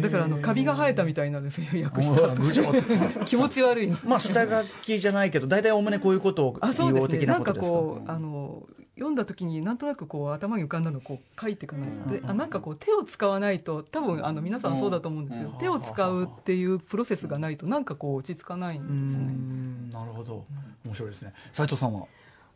[0.00, 3.92] だからあのカビが生えたみたいなんですよ訳しあた気持ち悪い。
[4.06, 15.54] まあ下書きじゃないけど大体おおむねこういうことをあそう利用的ですねなんかなこうあの読んだ時になんとなくこう頭に浮かんだのをこう書いていかないであなんかこう手を使わないと多分あの皆さんそうだと思うんですよ。
[15.58, 19.24] 手を使うっていうプロセスがないとなんかこう落ち着かないんうですね。
[19.24, 19.90] ん。
[19.90, 20.46] なるほど。
[20.84, 21.34] 面白いですね。
[21.52, 22.06] 斉藤さんは？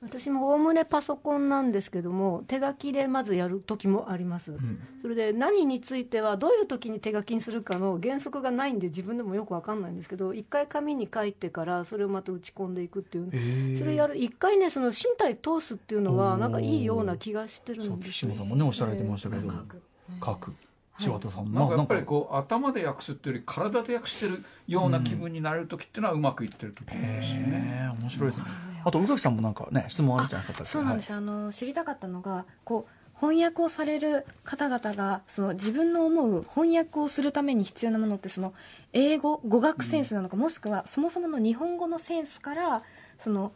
[0.00, 4.56] 私もおおむねパソコンなんですけども手書きでまずやる時もあります、
[5.02, 13.76] それで何についてはどういう時に手書きにするかの原則がないんで自分でもよくわかんないんですけど一回紙に書いてからそれをまた打ち込んでいくっていう。
[13.76, 19.50] それやる一回ねその身体通すっていうのはなんかいいような気がしてるそうん岸ですよ本さんもねおっしゃられてましたけど。
[19.50, 19.82] 書く。
[20.24, 20.54] 書く。
[21.00, 28.46] 柴田さんなんかやっぱりまあこう頭で訳すっていうより体で訳してるような気分になれる時っていうのはうまくいってる時ですね、面白いですね
[28.84, 31.10] あと宇垣さんもなんかね質問あるんじゃなかったですかそうなんです。
[31.10, 38.54] よ、あの知りたかったのがこう翻訳をされる方々がその自分の思う翻訳をするために必要なものってその
[38.92, 42.82] 英語語学センスなのか、もしくはそもそもの日本語のセンスから
[43.18, 43.52] その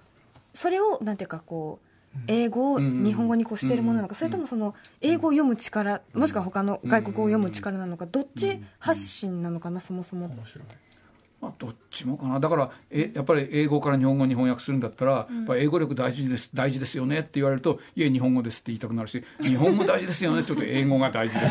[0.53, 1.87] それをなんていうかこう
[2.27, 10.27] 英語を日本語にこうしているものなのか、それともその英語を読む力、もしくは他の外国語を読む力なのか、どっち発信なのかな、そもそも。
[10.27, 10.65] 面白い
[11.43, 12.39] まあ、どっちもかな。
[12.39, 21.49] だからえやっぱり英語から日本語に翻訳するんだったら、やっぱり英語力大事です大事ですよねって言われるといえ日本語ですって言いたくなるし日本語大事ですよねって言うと英語が大事で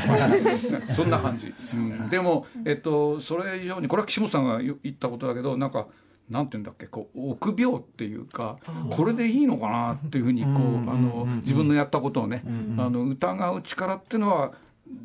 [0.58, 0.78] す。
[0.96, 5.88] そんな感じ、うん、でも、えっと、それ以上にこれは岸本さんが言ったことだけどなんか
[6.30, 8.60] なんていうんだっけこう臆病っていうか
[8.92, 12.44] これでいいのかなっていうふうにこうあの自分のやったことをね
[12.78, 14.54] あの疑う力っていうのは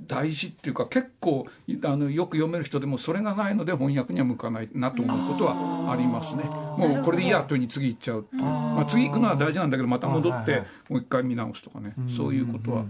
[0.07, 1.47] 大事っていうか結構
[1.85, 6.45] あのよく読める人でもそれがないので翻訳には向かないなと思うことはありますね。
[6.45, 11.95] もうこれでいいやというふうに次行っちゃうまあ、次行くのは大事なんだけどまた戻ってもう一回見直すとかね。
[12.15, 12.85] そういうことは。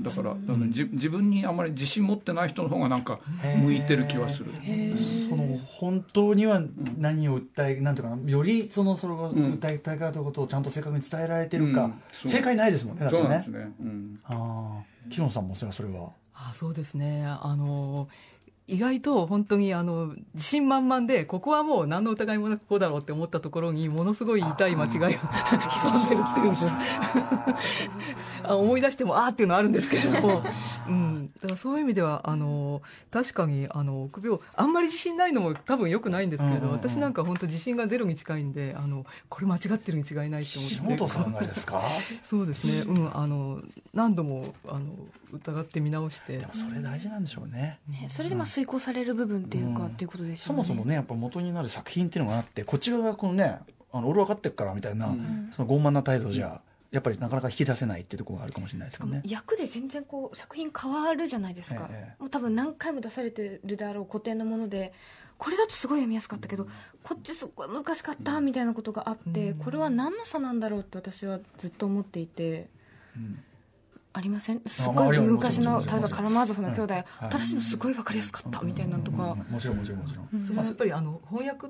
[0.00, 3.18] だからあのじ自分にあまり自信持ってない人の方がなんか
[3.62, 4.52] 向いてる気はする。
[5.28, 6.62] その本当には
[6.96, 9.30] 何を訴えなんていうかなよりそのそれをん。
[9.30, 11.94] 訴えたいかということをちゃんと正確に伝えられてるか、うん。
[12.24, 13.22] 正解ないですもんねだってね。
[13.22, 14.20] そうなんですね、うん。
[14.24, 16.10] ああ木野さんもそれはそれは
[16.48, 17.26] あそうですね。
[17.26, 18.08] あの
[18.66, 26.54] 意外と本当にあの自信満々でここはもう何の疑いもなくここうだろうって思ったところにものすごい痛い間違いが 潜んでるっていう。
[28.50, 30.42] あ思い出してもあーっていうのはあるんですけれども、
[30.88, 36.76] うん、だからそういう意味ではあの確かにあの臆病あんまり自信ないのも多分よくないんですけれど、うんうんうん。
[36.78, 40.58] 私なんか本当自信がゼロに近いんであのこれ間違ってるに違いないって。
[40.58, 41.82] 思って岸本さんがですか？
[42.24, 43.60] そうですね、うん、あの
[43.94, 44.94] 何度もあの
[45.32, 46.38] 疑って見直して。
[46.38, 47.78] でもそれ大事なんでしょうね。
[47.88, 49.86] ねそれでまあ遂行される部分っていうか、うん。
[49.86, 53.58] っていうことでしょそうもそもねやっぱ元になる作品っていうのがあってこっち側がこのね
[53.92, 55.50] あの俺分かってるからみたいな、ん。
[55.54, 56.60] その傲慢な態度じゃ、
[56.90, 59.22] やっぱりなかなか引き出せないっていうところがあるかもしれないですね。
[59.24, 64.92] 役で全然こう作品変わるじゃないですか、ええもう多分何回も出されてるであろう古典のもので
[65.38, 66.66] これだとすごい読みやすかったけど、
[67.02, 72.68] こっちすっごい難しかったみたいなことがあって、これは何の差なんだろうって私はずっと思っていて、
[74.12, 74.60] ありません？
[74.66, 77.04] すごい昔の例えばカラマーゾフの兄弟、はい。
[77.30, 79.78] 新しいのすごい分かりやすかったみたいなのとか、もちろん。
[79.78, 80.00] もちろん。
[80.00, 80.44] もちろん。
[80.44, 81.68] それはやっぱりあの翻訳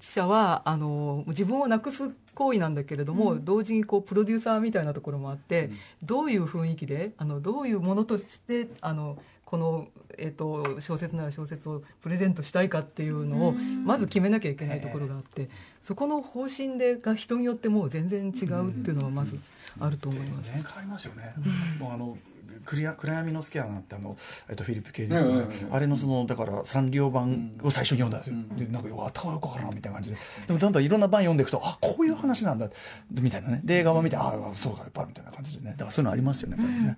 [0.00, 5.70] 者はあの自分をなくす行為なんだけれども、同時にこうプロデューサーみたいなところもあって、
[6.02, 9.86] どういう雰囲気であのどういうものとしてあのこの、
[10.18, 15.48] えっと小説なら小説をプレゼントしたいかっていうのをまず決めなきゃいけないところがあって、
[15.82, 19.38] そこの方針でが人によってもう全然違うっていうのはまず
[19.80, 20.50] あると思います。
[20.50, 21.34] 全然変わりますよね、
[21.78, 22.18] もうあの
[22.64, 24.16] 暗闇のスキャナーってあの、
[24.48, 25.74] えっと、フィリップ・ケイディ、うんうんうん。
[25.74, 30.16] あれのそのだからサンリオ版を最初に読んだんですよ、でなんかよ頭よくわからんみたいな感じで。
[30.48, 32.68] でもだんだんいろんな版読んでいくとあこういう話なんだ
[33.12, 33.60] みたいなね。
[33.62, 35.72] で映画も見てああそうかやっぱみたいな感じでね。
[35.72, 36.96] だからそういうのありますよねやっぱりね。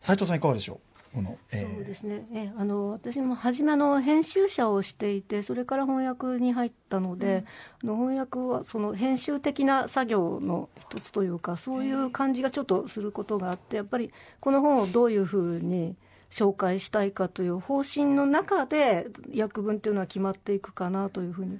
[0.00, 0.78] 斉藤さんいかがでしょう？
[1.14, 2.52] この、えーそうですね、ええ。
[2.56, 7.44] あの私も初めあの編集者をしていてそれから翻訳に入ったので、
[7.82, 15.96] あの翻訳はその編集的な作業の一つというかそういう感じがちょっとすることがあってやっぱりこの本をどういうふうに
[16.30, 21.58] 紹介したいかという方針の中で訳文っていうのは決まっていくかなというふうに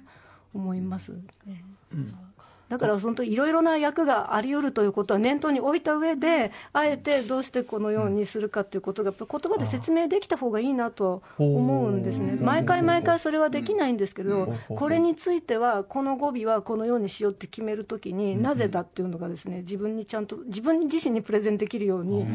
[0.53, 1.11] 思います、
[1.45, 1.63] ね
[2.71, 12.37] だから本当いろいろな役があり得るということは念頭に置いた上であえてどうしてこのようにするかということがやっぱり言葉で説明できた方がいいなと思うんですね。
[12.39, 22.25] 毎回毎回それはできないんですけどこれについてはこの語尾はこのようにしようって決めるときになぜだっていうのがですね自分にちゃんと自分自身にプレゼンできるように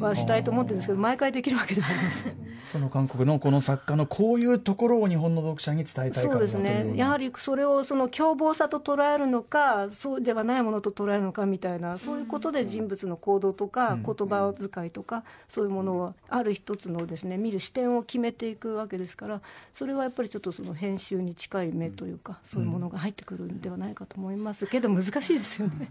[0.00, 2.54] はしたいと思ってるんですけど毎回できるわけではありません。
[2.72, 19.40] その韓国のこの作家のこういうところを日本の読者に伝えたいからそうですね、やはりそれをその凶暴さと捉えるのか、そうではないものと捉えるのかみたいな、そういうことで人物の行動とか、言葉遣いとか、そういうものを、ある一つのですね見る視点を決めていくわけですから、
[19.74, 25.90] それはやっぱりちょっとその編集に近い目というか、そういうものが入ってくるんではないかと思いますけど、難しいですよね。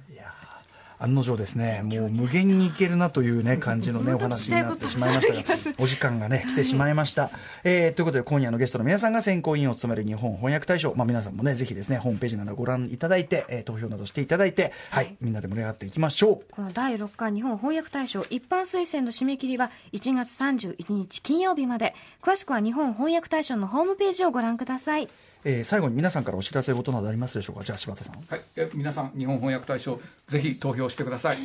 [1.03, 5.33] 案の定ですね、もう無限にいけるなというね、感じのね、お話になってしまいました
[5.71, 7.29] が、お時間がね、来てしまいました。
[7.63, 16.53] えーということで、今夜のゲストの皆さんが選考委員を務める日本翻訳大賞、まあ皆さんもね、ぜひですね、ホームページなどご覧いただいて、えー投票などしていただいて、はい、みんなで盛り上がっていきましょう。
[16.53, 21.93] この第6回日本翻訳大賞一般推薦の締め切りは1月31日金曜日まで。
[22.21, 25.09] 詳しくは日本翻訳大賞のホームページをご覧ください
[25.45, 27.63] えー最後に皆さんからお知らせ事などありますでしょうか？
[27.63, 28.15] じゃあ柴田さん。
[28.27, 31.37] はい、え皆さん日本翻訳大賞ぜひ投票してください。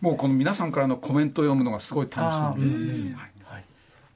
[0.00, 2.94] もうこの皆さんからのコメントを読むのがすごい楽しみで。
[2.94, 3.30] す、はい。
[3.44, 3.64] はい。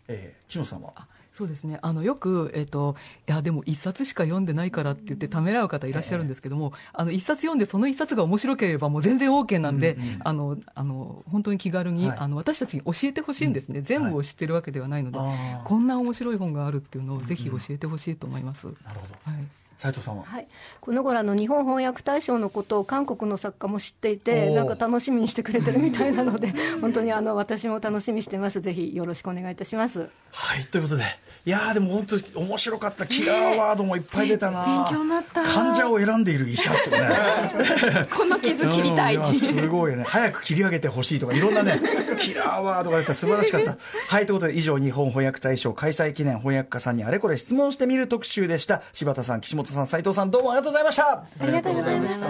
[0.09, 0.93] えー、木野さんは？
[1.41, 1.79] そうですね。
[1.81, 12.19] あのよく、えっといやでも一冊しか読んでないからって言ってためらう方いらっしゃるんですけども、あの一冊読んでその一冊が面白ければもう全然 OK なんで、あのあの本当に気軽に、はい。
[12.19, 15.63] あの私たちに教えてほしいんですね、全部を知ってるわけではないので、あー。
[15.65, 18.67] こんな面白い本があるっていうのをぜひ教えてほしいと思います。
[18.67, 19.15] なるほど。
[19.25, 20.25] はい斉藤さんは？
[20.25, 20.47] はい、
[20.83, 26.53] この頃あの日本翻訳大賞のことを韓国の作家も知っていてなんか楽しみにしてくれてるみたいなので
[26.83, 28.61] 本当にあの私も楽しみにしてます。
[28.61, 30.11] ぜひよろしくお願いいたします。
[30.33, 31.05] はい、ということで、
[31.47, 38.07] いやーでも本当に面白かった、キラーワードもいっぱい出たな、勉強になった患者を選んでいる医者とかね。
[38.15, 40.05] この傷切りたいうんやすごいよね。
[40.07, 41.81] 早く切り上げてほしいとか、いろんなね、
[42.19, 43.77] キラーワードが出た素晴らしかった。
[44.09, 48.83] はい、ということで、以上、日本翻訳大賞開催記念翻訳家さんにあれこれ質問してみる特集でした。
[48.93, 51.11] 柴田さん、岸本さん、斉藤さん、どうもありがとうございました。
[51.11, 52.29] ありがとうございました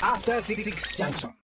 [0.00, 1.30] After Six Junction.